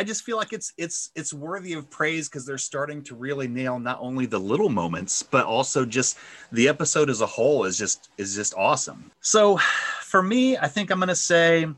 [0.00, 3.46] I just feel like it's it's it's worthy of praise because they're starting to really
[3.46, 6.16] nail not only the little moments but also just
[6.52, 9.10] the episode as a whole is just is just awesome.
[9.20, 9.58] So
[10.00, 11.76] for me, I think I'm gonna say I'm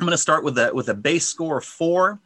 [0.00, 2.18] gonna start with a with a base score of four.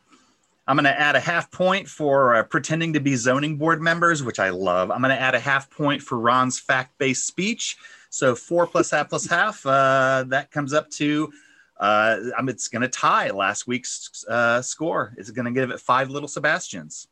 [0.69, 4.23] I'm going to add a half point for uh, pretending to be zoning board members,
[4.23, 4.91] which I love.
[4.91, 7.79] I'm going to add a half point for Ron's fact based speech.
[8.11, 11.33] So four plus half plus half, uh, that comes up to,
[11.79, 15.15] uh, I mean, it's going to tie last week's uh, score.
[15.17, 17.09] It's going to give it five little Sebastians.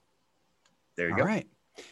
[0.97, 1.25] There you All go.
[1.25, 1.47] right.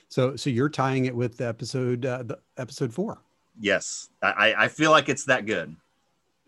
[0.09, 3.19] So so you're tying it with episode uh, the episode four.
[3.61, 4.09] Yes.
[4.23, 5.77] I, I- I feel like it's that good.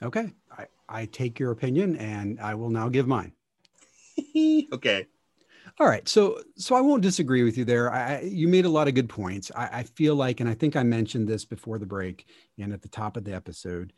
[0.02, 0.32] Okay.
[0.50, 3.32] I, I take your opinion and I will now give mine.
[4.72, 5.06] okay.
[5.78, 6.08] All right.
[6.08, 7.92] So so I won't disagree with you there.
[7.92, 9.50] I, you made a lot of good points.
[9.54, 12.26] I, I feel like, and I think I mentioned this before the break
[12.58, 13.92] and at the top of the episode,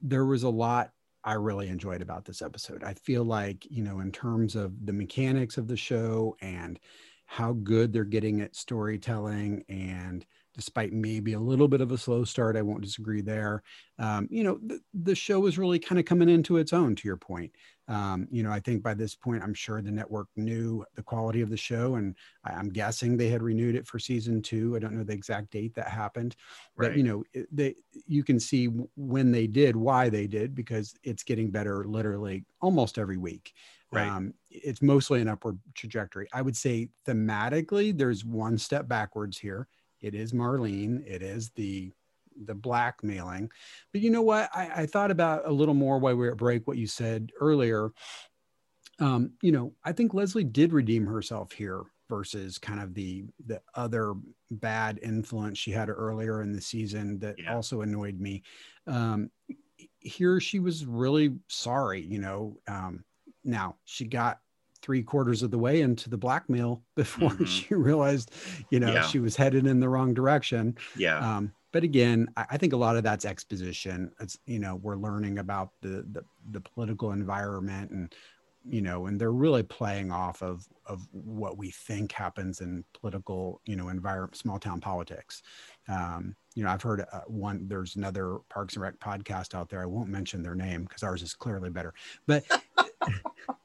[0.00, 0.92] there was a lot
[1.28, 2.82] I really enjoyed about this episode.
[2.82, 6.80] I feel like, you know, in terms of the mechanics of the show and
[7.26, 10.24] how good they're getting at storytelling and
[10.58, 12.56] despite maybe a little bit of a slow start.
[12.56, 13.62] I won't disagree there.
[14.00, 17.08] Um, you know, the, the show is really kind of coming into its own, to
[17.08, 17.52] your point.
[17.86, 21.42] Um, you know, I think by this point, I'm sure the network knew the quality
[21.42, 24.74] of the show, and I, am guessing they had renewed it for season two.
[24.74, 26.34] I don't know the exact date that happened,
[26.76, 26.88] right.
[26.88, 31.22] but you know, they you can see when they did, why they did, because it's
[31.22, 33.54] getting better literally almost every week.
[33.90, 34.06] Right.
[34.06, 36.28] Um, it's mostly an upward trajectory.
[36.34, 39.66] I would say thematically, there's one step backwards here
[40.00, 41.06] it is Marlene.
[41.06, 41.92] It is the
[42.44, 43.50] the blackmailing.
[43.92, 44.48] But you know what?
[44.54, 47.32] I, I thought about a little more while we were at break what you said
[47.40, 47.90] earlier.
[49.00, 53.60] Um, you know, I think Leslie did redeem herself here versus kind of the the
[53.74, 54.14] other
[54.50, 57.54] bad influence she had earlier in the season that yeah.
[57.54, 58.42] also annoyed me.
[58.86, 59.30] Um,
[60.00, 62.56] here she was really sorry, you know.
[62.66, 63.04] Um,
[63.44, 64.40] now she got
[64.82, 67.44] three quarters of the way into the blackmail before mm-hmm.
[67.44, 68.32] she realized,
[68.70, 69.02] you know, yeah.
[69.02, 70.76] she was headed in the wrong direction.
[70.96, 71.18] Yeah.
[71.18, 74.10] Um, but again, I, I, think a lot of that's exposition.
[74.20, 78.14] It's you know we're learning about the, the the political environment and
[78.68, 83.60] you know and they're really playing off of of what we think happens in political
[83.66, 85.42] you know environment small town politics
[85.88, 89.82] um, you know i've heard uh, one there's another parks and rec podcast out there
[89.82, 91.94] i won't mention their name because ours is clearly better
[92.26, 92.44] but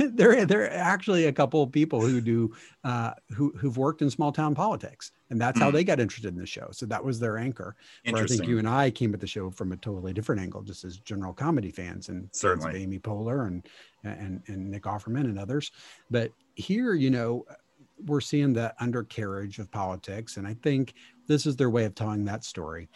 [0.14, 4.10] there, there are actually a couple of people who do uh, who who've worked in
[4.10, 6.68] small town politics, and that's how they got interested in the show.
[6.72, 7.76] So that was their anchor.
[8.08, 10.62] Where I think you and I came at the show from a totally different angle,
[10.62, 13.66] just as general comedy fans and certainly fans Amy Poehler and
[14.04, 15.70] and and Nick Offerman and others.
[16.10, 17.44] But here, you know,
[18.06, 20.94] we're seeing the undercarriage of politics, and I think
[21.26, 22.88] this is their way of telling that story.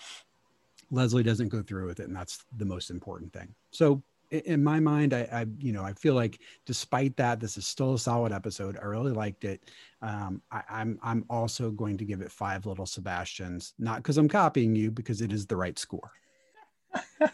[0.90, 3.54] Leslie doesn't go through with it, and that's the most important thing.
[3.70, 4.02] So
[4.40, 7.94] in my mind, I, I, you know, I feel like despite that, this is still
[7.94, 8.78] a solid episode.
[8.80, 9.70] I really liked it.
[10.02, 14.28] Um, I, I'm, I'm also going to give it five little Sebastians, not because I'm
[14.28, 16.10] copying you, because it is the right score.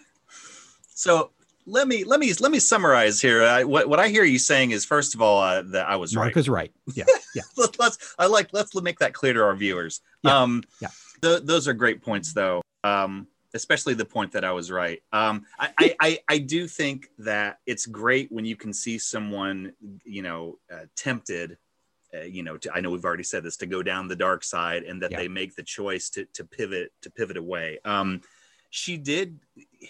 [0.95, 1.31] so
[1.67, 3.43] let me let me let me summarize here.
[3.43, 6.15] I, what what I hear you saying is, first of all, uh, that I was
[6.15, 6.25] right.
[6.25, 6.41] Mark right.
[6.41, 6.73] is right.
[6.95, 7.43] Yeah, yeah.
[7.57, 10.01] let's, let's I like let's make that clear to our viewers.
[10.23, 10.41] Yeah.
[10.41, 10.89] Um, yeah.
[11.23, 12.63] Th- those are great points, though.
[12.83, 15.03] Um, especially the point that I was right.
[15.13, 19.73] Um, I, I, I, do think that it's great when you can see someone,
[20.05, 21.59] you know, uh, tempted,
[22.15, 24.45] uh, you know, to, I know we've already said this, to go down the dark
[24.45, 25.19] side and that yeah.
[25.19, 27.79] they make the choice to, to pivot, to pivot away.
[27.85, 28.21] Um,
[28.71, 29.41] she did.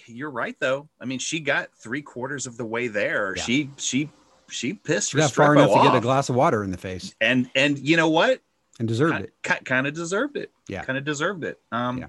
[0.07, 0.89] You're right, though.
[0.99, 3.35] I mean, she got three quarters of the way there.
[3.37, 3.43] Yeah.
[3.43, 4.11] She, she,
[4.49, 5.11] she pissed.
[5.11, 5.85] She got far enough off.
[5.85, 7.15] to get a glass of water in the face.
[7.21, 8.41] And, and you know what?
[8.79, 9.65] And deserved kind, it.
[9.67, 10.51] Kind of deserved it.
[10.67, 10.83] Yeah.
[10.83, 11.61] Kind of deserved it.
[11.71, 12.07] Um, yeah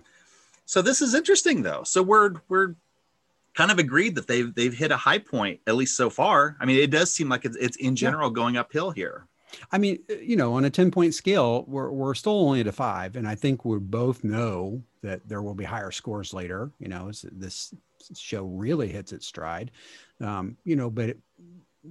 [0.72, 1.84] so this is interesting though.
[1.84, 2.76] So we're we're
[3.56, 6.56] kind of agreed that they've they've hit a high point at least so far.
[6.62, 8.36] I mean, it does seem like it's, it's in general yeah.
[8.36, 9.28] going uphill here.
[9.74, 12.72] I mean, you know, on a 10 point scale, we're, we're still only at a
[12.72, 13.18] five.
[13.18, 17.12] And I think we both know that there will be higher scores later, you know,
[17.34, 17.74] this
[18.16, 19.72] show really hits its stride.
[20.22, 21.20] Um, you know, but it,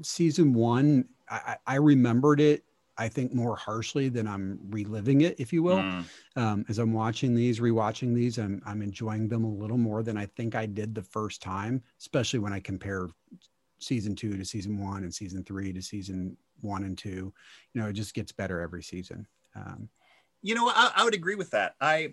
[0.01, 2.65] season one, I, I remembered it
[3.01, 5.79] I think more harshly than I'm reliving it, if you will.
[5.79, 6.05] Mm.
[6.37, 10.19] Um, as I'm watching these, rewatching these, I'm I'm enjoying them a little more than
[10.19, 13.09] I think I did the first time, especially when I compare
[13.79, 17.33] season two to season one and season three to season one and two.
[17.73, 19.27] You know, it just gets better every season.
[19.57, 19.89] Um,
[20.43, 21.77] you know, I, I would agree with that.
[21.81, 22.13] I,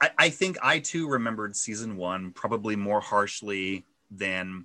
[0.00, 4.64] I I think I too remembered season one probably more harshly than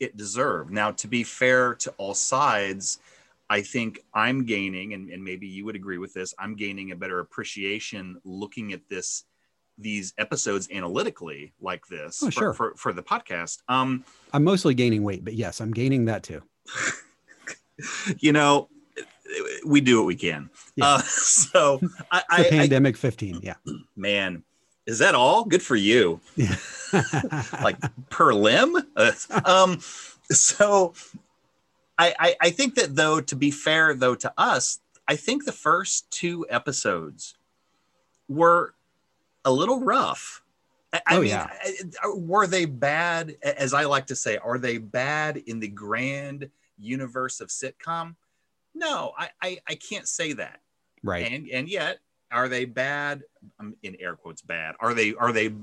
[0.00, 0.70] it deserved.
[0.70, 3.00] Now, to be fair to all sides
[3.48, 6.96] I think I'm gaining, and, and maybe you would agree with this, I'm gaining a
[6.96, 9.24] better appreciation looking at this
[9.78, 12.52] these episodes analytically like this oh, for, sure.
[12.54, 13.58] for, for the podcast.
[13.68, 16.42] Um, I'm mostly gaining weight, but yes, I'm gaining that too.
[18.18, 18.68] you know,
[19.66, 20.50] we do what we can.
[20.76, 20.86] Yeah.
[20.86, 21.80] Uh, so
[22.10, 23.40] I, I, pandemic I, 15.
[23.42, 23.54] Yeah,
[23.96, 24.44] man,
[24.86, 26.20] is that all good for you?
[26.36, 26.56] Yeah.
[27.62, 27.76] like
[28.08, 28.76] per limb.
[28.96, 29.12] Uh,
[29.44, 29.80] um,
[30.30, 30.94] so
[31.98, 35.52] I, I, I think that though, to be fair though to us, I think the
[35.52, 37.36] first two episodes
[38.28, 38.74] were
[39.44, 40.42] a little rough.
[40.92, 41.50] I, oh, mean, yeah.
[42.14, 43.36] were they bad?
[43.42, 48.16] As I like to say, are they bad in the grand universe of sitcom?
[48.74, 50.60] No, I, I, I can't say that.
[51.02, 51.30] Right.
[51.30, 51.98] And and yet,
[52.32, 53.22] are they bad?
[53.60, 54.74] I'm in air quotes bad.
[54.80, 55.54] Are they are they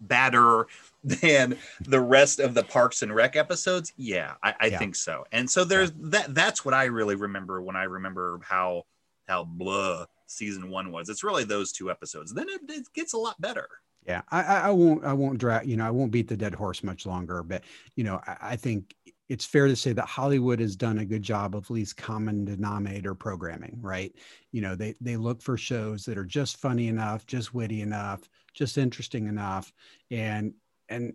[0.00, 0.66] badder
[1.04, 3.92] than the rest of the Parks and Rec episodes?
[3.96, 4.78] Yeah, I, I Yeah.
[4.78, 5.24] think so.
[5.32, 6.34] And so there's that.
[6.34, 8.84] That's what I really remember when I remember how
[9.26, 11.08] how blah season one was.
[11.08, 12.32] It's really those two episodes.
[12.32, 13.68] Then it, it gets a lot better.
[14.06, 16.54] Yeah, I, I I won't I won't drag you know I won't beat the dead
[16.54, 17.62] horse much longer, but
[17.96, 18.94] you know I, I think
[19.32, 23.14] it's fair to say that Hollywood has done a good job of least common denominator
[23.14, 24.12] programming, right?
[24.52, 28.20] You know they they look for shows that are just funny enough, just witty enough,
[28.54, 29.72] just interesting enough,
[30.10, 30.54] and
[30.88, 31.14] and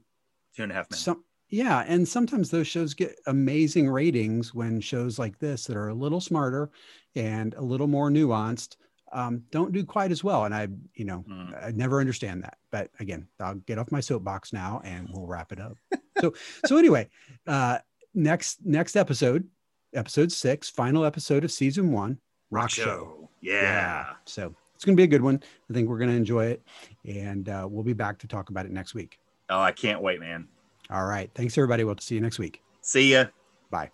[0.56, 0.98] Two and a half men.
[0.98, 5.90] some yeah and sometimes those shows get amazing ratings when shows like this that are
[5.90, 6.72] a little smarter
[7.16, 8.76] and a little more nuanced
[9.14, 11.64] um, don't do quite as well and i you know Mm.
[11.68, 15.52] i never understand that but again i'll get off my soapbox now and we'll wrap
[15.54, 15.78] it up
[16.20, 16.34] so
[16.66, 17.08] so anyway
[17.46, 17.78] uh
[18.18, 19.48] next next episode
[19.94, 22.18] episode six final episode of season one
[22.52, 23.30] rock, show.
[23.42, 24.06] Yeah.
[24.26, 26.62] so it's going to be a good one i think we're going to enjoy it
[27.06, 30.20] and uh, we'll be back to talk about it next week Oh, I can't wait,
[30.20, 30.48] man.
[30.90, 33.26] all right thanks everybody we'll see you next week See ya.
[33.70, 33.92] bye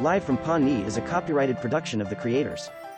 [0.00, 2.68] Live from Pawnee is a copyrighted production of the creators.